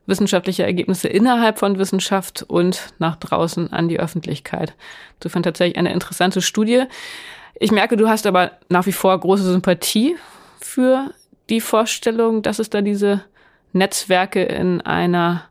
wissenschaftlicher 0.06 0.64
Ergebnisse 0.64 1.08
innerhalb 1.08 1.58
von 1.58 1.78
Wissenschaft 1.78 2.42
und 2.42 2.94
nach 2.98 3.16
draußen 3.16 3.72
an 3.72 3.88
die 3.88 4.00
Öffentlichkeit. 4.00 4.72
Insofern 5.18 5.42
tatsächlich 5.42 5.76
eine 5.76 5.92
interessante 5.92 6.40
Studie. 6.40 6.84
Ich 7.60 7.72
merke, 7.72 7.98
du 7.98 8.08
hast 8.08 8.26
aber 8.26 8.52
nach 8.70 8.86
wie 8.86 8.92
vor 8.92 9.18
große 9.18 9.42
Sympathie 9.44 10.16
für 10.60 11.10
die 11.50 11.60
Vorstellung, 11.60 12.42
dass 12.42 12.58
es 12.58 12.70
da 12.70 12.80
diese 12.80 13.22
Netzwerke 13.72 14.42
in 14.42 14.80
einer 14.80 15.44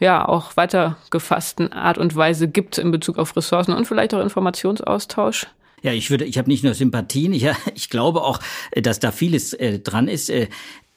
ja 0.00 0.28
auch 0.28 0.56
weiter 0.56 0.96
gefassten 1.10 1.72
Art 1.72 1.96
und 1.96 2.14
Weise 2.14 2.48
gibt 2.48 2.76
in 2.76 2.90
Bezug 2.90 3.18
auf 3.18 3.34
Ressourcen 3.36 3.72
und 3.72 3.86
vielleicht 3.86 4.12
auch 4.12 4.20
Informationsaustausch. 4.20 5.46
Ja, 5.84 5.92
ich 5.92 6.08
würde, 6.08 6.24
ich 6.24 6.38
habe 6.38 6.48
nicht 6.48 6.64
nur 6.64 6.72
Sympathien, 6.72 7.34
ich, 7.34 7.46
ich 7.74 7.90
glaube 7.90 8.22
auch, 8.22 8.40
dass 8.72 8.98
da 8.98 9.12
vieles 9.12 9.52
äh, 9.52 9.78
dran 9.78 10.08
ist. 10.08 10.30
Äh, 10.30 10.48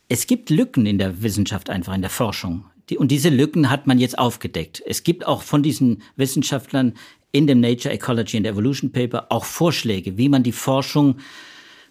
es 0.07 0.25
gibt 0.27 0.49
Lücken 0.49 0.85
in 0.85 0.97
der 0.97 1.21
Wissenschaft 1.21 1.69
einfach, 1.69 1.93
in 1.93 2.01
der 2.01 2.09
Forschung. 2.09 2.63
Die, 2.89 2.97
und 2.97 3.11
diese 3.11 3.27
Lücken 3.27 3.69
hat 3.69 3.85
man 3.85 3.99
jetzt 3.99 4.17
aufgedeckt. 4.17 4.81
Es 4.85 5.03
gibt 5.03 5.27
auch 5.27 5.41
von 5.41 5.61
diesen 5.61 6.03
Wissenschaftlern 6.15 6.93
in 7.33 7.47
dem 7.47 7.59
Nature 7.59 7.93
Ecology 7.93 8.37
and 8.37 8.47
Evolution 8.47 8.93
Paper 8.93 9.27
auch 9.29 9.43
Vorschläge, 9.43 10.17
wie 10.17 10.29
man 10.29 10.43
die 10.43 10.53
Forschung 10.53 11.17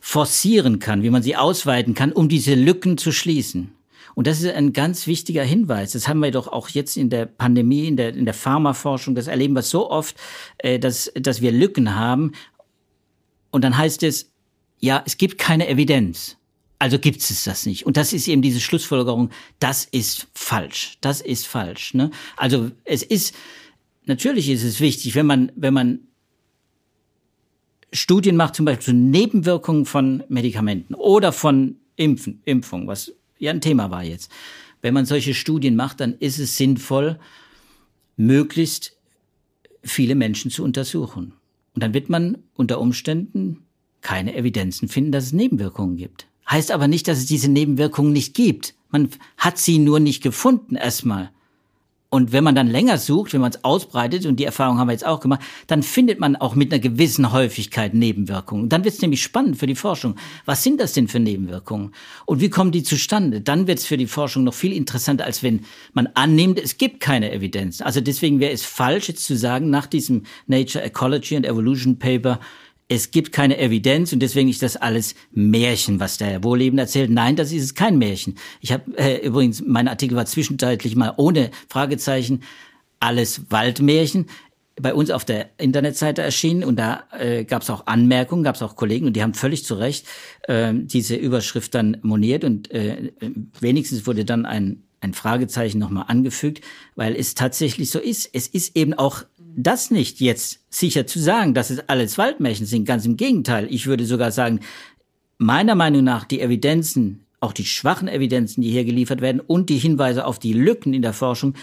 forcieren 0.01 0.79
kann, 0.79 1.03
wie 1.03 1.11
man 1.11 1.23
sie 1.23 1.37
ausweiten 1.37 1.93
kann, 1.93 2.13
um 2.13 2.31
diese 2.31 2.55
Lücken 2.55 2.97
zu 2.97 3.13
schließen. 3.13 3.73
Und 4.15 4.27
das 4.27 4.41
ist 4.41 4.55
ein 4.55 4.73
ganz 4.73 5.07
wichtiger 5.07 5.43
Hinweis. 5.43 5.93
Das 5.93 6.09
haben 6.09 6.21
wir 6.21 6.31
doch 6.31 6.49
auch 6.49 6.71
jetzt 6.71 6.97
in 6.97 7.11
der 7.11 7.27
Pandemie, 7.27 7.87
in 7.87 7.99
der, 7.99 8.15
in 8.15 8.25
der 8.25 8.33
Pharmaforschung, 8.33 9.15
das 9.15 9.27
erleben 9.27 9.55
wir 9.55 9.61
so 9.61 9.91
oft, 9.91 10.17
äh, 10.57 10.79
dass, 10.79 11.13
dass 11.15 11.43
wir 11.43 11.53
Lücken 11.53 11.95
haben, 11.95 12.33
und 13.51 13.63
dann 13.63 13.77
heißt 13.77 14.03
es, 14.03 14.31
ja, 14.79 15.03
es 15.07 15.17
gibt 15.17 15.39
keine 15.39 15.69
Evidenz. 15.69 16.37
Also 16.79 16.99
gibt 16.99 17.21
es 17.21 17.45
das 17.45 17.65
nicht. 17.65 17.87
Und 17.87 17.97
das 17.97 18.13
ist 18.13 18.29
eben 18.29 18.43
diese 18.43 18.61
Schlussfolgerung, 18.61 19.31
das 19.59 19.85
ist 19.85 20.29
falsch. 20.35 20.99
Das 21.01 21.23
ist 21.23 21.47
falsch. 21.47 21.95
Ne? 21.95 22.11
Also 22.37 22.71
es 22.85 23.03
ist, 23.03 23.35
natürlich 24.05 24.51
ist 24.51 24.63
es 24.63 24.81
wichtig, 24.81 25.15
wenn 25.15 25.27
man, 25.27 25.53
wenn 25.57 25.73
man 25.73 26.01
Studien 27.93 28.37
macht, 28.37 28.57
zum 28.57 28.67
Beispiel 28.67 28.85
zu 28.85 28.93
Nebenwirkungen 28.93 29.87
von 29.87 30.23
Medikamenten 30.29 30.95
oder 30.95 31.33
von 31.33 31.77
Impfen, 31.97 32.43
Impfung, 32.45 32.87
was 32.87 33.13
ja 33.39 33.53
ein 33.53 33.63
Thema 33.63 33.91
war 33.91 34.05
jetzt. 34.05 34.31
Wenn 34.83 34.93
man 34.93 35.07
solche 35.07 35.33
Studien 35.33 35.77
macht, 35.77 36.01
dann 36.01 36.19
ist 36.19 36.39
es 36.39 36.59
sinnvoll, 36.59 37.19
möglichst 38.17 38.97
viele 39.83 40.15
Menschen 40.15 40.51
zu 40.51 40.63
untersuchen. 40.63 41.33
Und 41.77 41.83
dann 41.83 41.93
wird 41.93 42.09
man 42.09 42.39
unter 42.55 42.81
Umständen 42.81 43.67
keine 44.01 44.35
Evidenzen 44.35 44.89
finden, 44.89 45.13
dass 45.13 45.25
es 45.25 45.33
Nebenwirkungen 45.35 45.97
gibt. 45.97 46.27
Heißt 46.51 46.71
aber 46.71 46.89
nicht, 46.89 47.07
dass 47.07 47.19
es 47.19 47.27
diese 47.27 47.51
Nebenwirkungen 47.51 48.15
nicht 48.15 48.33
gibt. 48.33 48.75
Man 48.89 49.11
hat 49.37 49.59
sie 49.59 49.79
nur 49.79 50.01
nicht 50.01 50.23
gefunden 50.23 50.77
erstmal. 50.77 51.31
Und 52.09 52.33
wenn 52.33 52.45
man 52.45 52.55
dann 52.55 52.69
länger 52.69 52.99
sucht, 52.99 53.33
wenn 53.33 53.41
man 53.41 53.51
es 53.51 53.65
ausbreitet, 53.65 54.27
und 54.27 54.37
die 54.37 54.45
Erfahrung 54.45 54.79
haben 54.79 54.89
wir 54.89 54.93
jetzt 54.93 55.07
auch 55.07 55.21
gemacht, 55.21 55.41
dann 55.67 55.83
findet 55.83 56.21
man 56.21 56.37
auch 56.37 56.55
mit 56.55 56.73
einer 56.73 56.81
gewissen 56.81 57.33
Häufigkeit 57.33 57.95
Nebenwirkungen. 57.95 58.69
Dann 58.69 58.85
wird 58.85 58.95
es 58.95 59.03
nämlich 59.03 59.23
spannend 59.23 59.57
für 59.57 59.67
die 59.67 59.75
Forschung. 59.75 60.15
Was 60.45 60.63
sind 60.63 60.81
das 60.81 60.93
denn 60.93 61.09
für 61.09 61.19
Nebenwirkungen? 61.19 61.93
Und 62.25 62.41
wie 62.41 62.49
kommen 62.49 62.71
die 62.71 62.85
zustande? 62.85 63.41
Dann 63.41 63.67
wird 63.67 63.81
es 63.81 63.87
für 63.87 63.97
die 63.97 64.07
Forschung 64.07 64.45
noch 64.45 64.55
viel 64.55 64.73
interessanter, 64.73 65.25
als 65.25 65.43
wenn 65.43 65.65
man 65.95 66.09
annimmt, 66.15 66.61
es 66.61 66.79
gibt 66.79 67.01
keine 67.01 67.33
Evidenz. 67.33 67.81
Also 67.81 68.01
deswegen 68.01 68.39
wäre 68.39 68.53
es 68.53 68.65
falsch, 68.65 69.09
jetzt 69.09 69.25
zu 69.25 69.37
sagen, 69.37 69.71
nach 69.71 69.87
diesem 69.87 70.23
Nature 70.47 70.85
Ecology 70.85 71.37
and 71.37 71.45
Evolution 71.45 71.99
Paper, 71.99 72.39
es 72.89 73.11
gibt 73.11 73.33
keine 73.33 73.59
Evidenz 73.59 74.13
und 74.13 74.21
deswegen 74.21 74.49
ist 74.49 74.63
das 74.63 74.77
alles 74.77 75.15
Märchen, 75.33 75.99
was 75.99 76.19
der 76.19 76.45
Wohlleben 76.45 76.79
erzählt. 76.79 77.11
Nein, 77.11 77.37
das 77.37 77.53
ist 77.53 77.65
es 77.65 77.75
kein 77.75 77.99
Märchen. 77.99 78.37
Ich 78.61 78.73
habe 78.73 78.97
äh, 78.97 79.27
übrigens, 79.27 79.63
mein 79.67 79.89
Artikel 79.89 80.17
war 80.17 80.27
zwischenzeitlich 80.27 80.95
mal 80.95 81.15
ohne 81.17 81.51
Fragezeichen 81.69 82.43
alles 83.01 83.51
Waldmärchen 83.51 84.27
bei 84.81 84.95
uns 84.95 85.11
auf 85.11 85.25
der 85.25 85.51
Internetseite 85.59 86.23
erschienen 86.23 86.63
und 86.63 86.77
da 86.77 87.05
äh, 87.19 87.45
gab 87.45 87.63
es 87.63 87.71
auch 87.71 87.87
Anmerkungen, 87.87 88.45
gab 88.45 88.57
es 88.57 88.63
auch 88.63 88.77
Kollegen 88.77 89.07
und 89.07 89.15
die 89.15 89.23
haben 89.23 89.35
völlig 89.35 89.65
zu 89.65 89.75
Recht 89.75 90.07
äh, 90.43 90.73
diese 90.75 91.17
Überschrift 91.17 91.75
dann 91.75 91.97
moniert 92.03 92.45
und 92.45 92.71
äh, 92.71 93.13
wenigstens 93.61 94.07
wurde 94.07 94.25
dann 94.25 94.45
ein 94.45 94.83
ein 95.01 95.15
Fragezeichen 95.15 95.79
nochmal 95.79 96.07
angefügt, 96.09 96.65
weil 96.95 97.15
es 97.15 97.35
tatsächlich 97.35 97.91
so 97.91 97.99
ist. 97.99 98.29
Es 98.33 98.49
ist 98.49 98.77
eben 98.77 98.95
auch 98.95 99.25
das 99.57 99.91
nicht 99.91 100.21
jetzt 100.21 100.61
sicher 100.69 101.07
zu 101.07 101.19
sagen, 101.19 101.55
dass 101.55 101.71
es 101.71 101.89
alles 101.89 102.19
Waldmärchen 102.19 102.67
sind. 102.67 102.85
Ganz 102.85 103.07
im 103.07 103.17
Gegenteil. 103.17 103.67
Ich 103.71 103.87
würde 103.87 104.05
sogar 104.05 104.31
sagen, 104.31 104.61
meiner 105.39 105.75
Meinung 105.75 106.05
nach 106.05 106.25
die 106.25 106.41
Evidenzen, 106.41 107.25
auch 107.41 107.53
die 107.53 107.65
schwachen 107.65 108.07
Evidenzen, 108.07 108.61
die 108.63 108.71
hier 108.71 108.85
geliefert 108.85 109.21
werden 109.21 109.41
und 109.41 109.71
die 109.71 109.79
Hinweise 109.79 110.27
auf 110.27 110.39
die 110.39 110.53
Lücken 110.53 110.95
in 110.95 111.03
der 111.03 111.15
Forschung 111.15 111.55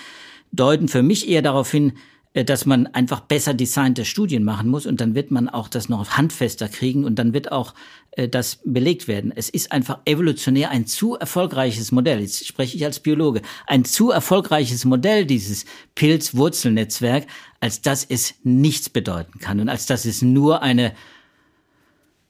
deuten 0.52 0.88
für 0.88 1.04
mich 1.04 1.30
eher 1.30 1.42
darauf 1.42 1.72
hin, 1.72 1.94
dass 2.34 2.66
man 2.66 2.88
einfach 2.88 3.20
besser 3.20 3.54
designte 3.54 4.06
Studien 4.06 4.44
machen 4.44 4.68
muss 4.68 4.88
und 4.88 5.00
dann 5.00 5.14
wird 5.14 5.30
man 5.30 5.50
auch 5.50 5.68
das 5.68 5.88
noch 5.88 6.10
handfester 6.12 6.68
kriegen 6.68 7.06
und 7.06 7.20
dann 7.20 7.32
wird 7.34 7.52
auch 7.52 7.76
äh, 8.12 8.28
das 8.28 8.60
belegt 8.66 9.08
werden. 9.08 9.32
Es 9.36 9.50
ist 9.50 9.72
einfach 9.72 10.00
evolutionär 10.06 10.72
ein 10.72 10.88
zu 10.88 11.16
erfolgreiches 11.16 11.92
Modell. 11.92 12.22
Jetzt 12.22 12.48
spreche 12.48 12.76
ich 12.76 12.86
als 12.86 13.00
Biologe. 13.00 13.44
Ein 13.68 13.86
zu 13.86 14.10
erfolgreiches 14.10 14.84
Modell, 14.84 15.28
dieses 15.28 15.66
Pilzwurzelnetzwerk, 15.94 17.28
als 17.60 17.82
dass 17.82 18.04
es 18.04 18.34
nichts 18.44 18.90
bedeuten 18.90 19.38
kann 19.38 19.60
und 19.60 19.70
als 19.70 19.86
dass 19.86 20.06
es 20.06 20.24
nur 20.24 20.64
eine, 20.64 20.94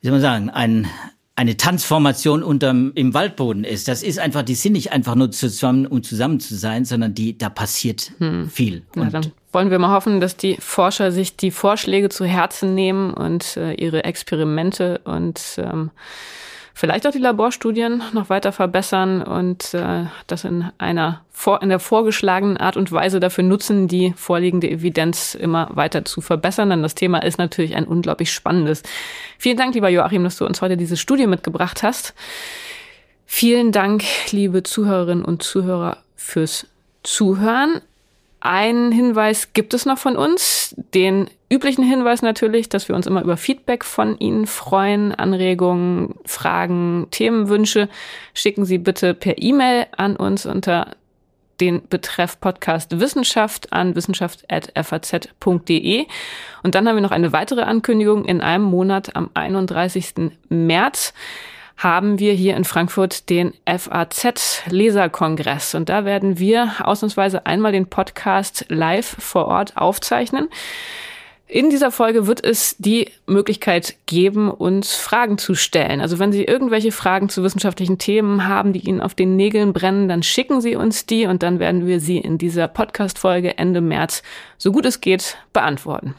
wie 0.02 0.08
soll 0.08 0.12
man 0.12 0.22
sagen, 0.22 0.50
ein, 0.50 0.88
eine 1.36 1.56
Tanzformation 1.56 2.44
unterm, 2.44 2.92
im 2.96 3.14
Waldboden 3.14 3.64
ist. 3.64 3.88
Das 3.88 4.04
ist 4.04 4.20
einfach, 4.20 4.44
die 4.44 4.56
sind 4.56 4.74
nicht 4.74 4.92
einfach 4.92 5.16
nur 5.16 5.32
zusammen, 5.32 5.88
um 5.88 6.04
zusammen 6.04 6.42
zu 6.42 6.56
sein, 6.56 6.84
sondern 6.84 7.14
die, 7.14 7.38
da 7.38 7.50
passiert 7.50 8.12
hm. 8.20 8.50
viel. 8.50 8.84
Na, 8.96 9.10
dann 9.10 9.32
wollen 9.54 9.72
wir 9.72 9.80
mal 9.80 9.94
hoffen, 9.94 10.20
dass 10.20 10.36
die 10.36 10.58
Forscher 10.60 11.12
sich 11.12 11.38
die 11.38 11.52
Vorschläge 11.52 12.10
zu 12.10 12.26
Herzen 12.26 12.74
nehmen 12.76 13.14
und 13.14 13.56
äh, 13.56 13.74
ihre 13.74 14.04
Experimente 14.04 15.00
und 15.06 15.42
ähm, 15.58 15.92
vielleicht 16.74 17.06
auch 17.06 17.12
die 17.12 17.20
Laborstudien 17.20 18.02
noch 18.14 18.30
weiter 18.30 18.52
verbessern 18.52 19.22
und 19.22 19.74
äh, 19.76 20.06
das 20.28 20.44
in 20.44 20.66
einer 20.80 21.22
vor, 21.32 21.62
in 21.62 21.70
der 21.70 21.80
vorgeschlagenen 21.80 22.58
Art 22.58 22.78
und 22.78 22.92
Weise 22.92 23.20
dafür 23.20 23.44
nutzen, 23.44 23.88
die 23.88 24.14
vorliegende 24.16 24.70
Evidenz 24.70 25.36
immer 25.36 25.70
weiter 25.74 26.04
zu 26.04 26.22
verbessern. 26.22 26.70
Denn 26.72 26.82
das 26.82 26.96
Thema 26.96 27.20
ist 27.20 27.38
natürlich 27.38 27.76
ein 27.76 27.86
unglaublich 27.86 28.32
spannendes. 28.32 28.82
Vielen 29.38 29.58
Dank, 29.58 29.76
lieber 29.76 29.90
Joachim, 29.90 30.24
dass 30.24 30.38
du 30.38 30.46
uns 30.46 30.62
heute 30.62 30.78
diese 30.78 30.98
Studie 30.98 31.28
mitgebracht 31.28 31.84
hast. 31.84 32.16
Vielen 33.26 33.72
Dank, 33.72 34.04
liebe 34.32 34.64
Zuhörerinnen 34.64 35.26
und 35.26 35.44
Zuhörer, 35.44 35.98
fürs 36.16 36.68
Zuhören. 37.04 37.82
Einen 38.46 38.92
Hinweis 38.92 39.54
gibt 39.54 39.74
es 39.74 39.86
noch 39.86 39.98
von 39.98 40.18
uns, 40.18 40.76
den 40.94 41.30
üblichen 41.50 41.86
Hinweis 41.86 42.22
natürlich, 42.22 42.68
dass 42.68 42.90
wir 42.90 42.96
uns 42.96 43.08
immer 43.08 43.24
über 43.24 43.38
Feedback 43.38 43.86
von 43.86 44.20
Ihnen 44.20 44.48
freuen, 44.48 45.16
Anregungen, 45.16 46.16
Fragen, 46.26 47.08
Themenwünsche. 47.10 47.88
Schicken 48.34 48.66
Sie 48.66 48.80
bitte 48.80 49.14
per 49.14 49.42
E-Mail 49.42 49.86
an 49.96 50.18
uns 50.18 50.46
unter 50.46 50.98
den 51.62 51.88
Betreff 51.88 52.42
Podcast 52.42 53.00
Wissenschaft 53.00 53.72
an 53.72 53.96
wissenschaft.faz.de. 53.96 56.06
Und 56.64 56.76
dann 56.76 56.86
haben 56.86 56.98
wir 56.98 57.02
noch 57.02 57.12
eine 57.12 57.32
weitere 57.32 57.62
Ankündigung 57.62 58.26
in 58.26 58.42
einem 58.42 58.66
Monat 58.66 59.16
am 59.16 59.30
31. 59.36 60.16
März 60.50 61.14
haben 61.78 62.20
wir 62.20 62.34
hier 62.34 62.56
in 62.56 62.64
Frankfurt 62.64 63.30
den 63.30 63.54
FAZ-Leserkongress. 63.66 65.76
Und 65.76 65.90
da 65.90 66.06
werden 66.06 66.40
wir 66.40 66.72
ausnahmsweise 66.84 67.46
einmal 67.46 67.72
den 67.72 67.88
Podcast 67.88 68.66
live 68.70 69.16
vor 69.20 69.48
Ort 69.48 69.78
aufzeichnen. 69.78 70.50
In 71.54 71.70
dieser 71.70 71.92
Folge 71.92 72.26
wird 72.26 72.44
es 72.44 72.76
die 72.80 73.12
Möglichkeit 73.28 73.98
geben, 74.08 74.50
uns 74.50 74.96
Fragen 74.96 75.38
zu 75.38 75.54
stellen. 75.54 76.02
Also 76.02 76.18
wenn 76.18 76.32
Sie 76.32 76.44
irgendwelche 76.44 76.92
Fragen 76.92 77.30
zu 77.30 77.44
wissenschaftlichen 77.44 78.00
Themen 78.00 78.48
haben, 78.48 78.74
die 78.74 78.80
Ihnen 78.80 79.02
auf 79.02 79.14
den 79.14 79.36
Nägeln 79.36 79.72
brennen, 79.72 80.08
dann 80.08 80.24
schicken 80.24 80.62
Sie 80.62 80.76
uns 80.76 81.06
die 81.06 81.28
und 81.28 81.44
dann 81.44 81.60
werden 81.60 81.86
wir 81.86 82.00
sie 82.00 82.18
in 82.18 82.40
dieser 82.40 82.68
Podcast-Folge 82.68 83.60
Ende 83.60 83.82
März, 83.82 84.24
so 84.58 84.72
gut 84.72 84.88
es 84.88 85.00
geht, 85.00 85.38
beantworten. 85.54 86.16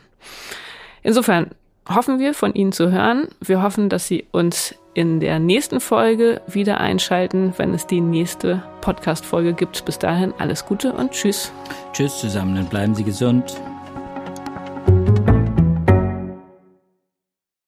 Insofern 1.02 1.50
hoffen 1.88 2.20
wir, 2.20 2.32
von 2.32 2.54
Ihnen 2.54 2.70
zu 2.70 2.92
hören. 2.92 3.26
Wir 3.40 3.60
hoffen, 3.60 3.88
dass 3.88 4.06
Sie 4.06 4.26
uns 4.30 4.76
in 4.94 5.20
der 5.20 5.38
nächsten 5.38 5.80
Folge 5.80 6.40
wieder 6.46 6.80
einschalten, 6.80 7.52
wenn 7.56 7.74
es 7.74 7.86
die 7.86 8.00
nächste 8.00 8.62
Podcast-Folge 8.80 9.52
gibt. 9.52 9.84
Bis 9.84 9.98
dahin 9.98 10.32
alles 10.38 10.64
Gute 10.64 10.92
und 10.92 11.10
Tschüss. 11.10 11.52
Tschüss 11.92 12.18
zusammen 12.20 12.56
und 12.56 12.70
bleiben 12.70 12.94
Sie 12.94 13.04
gesund. 13.04 13.60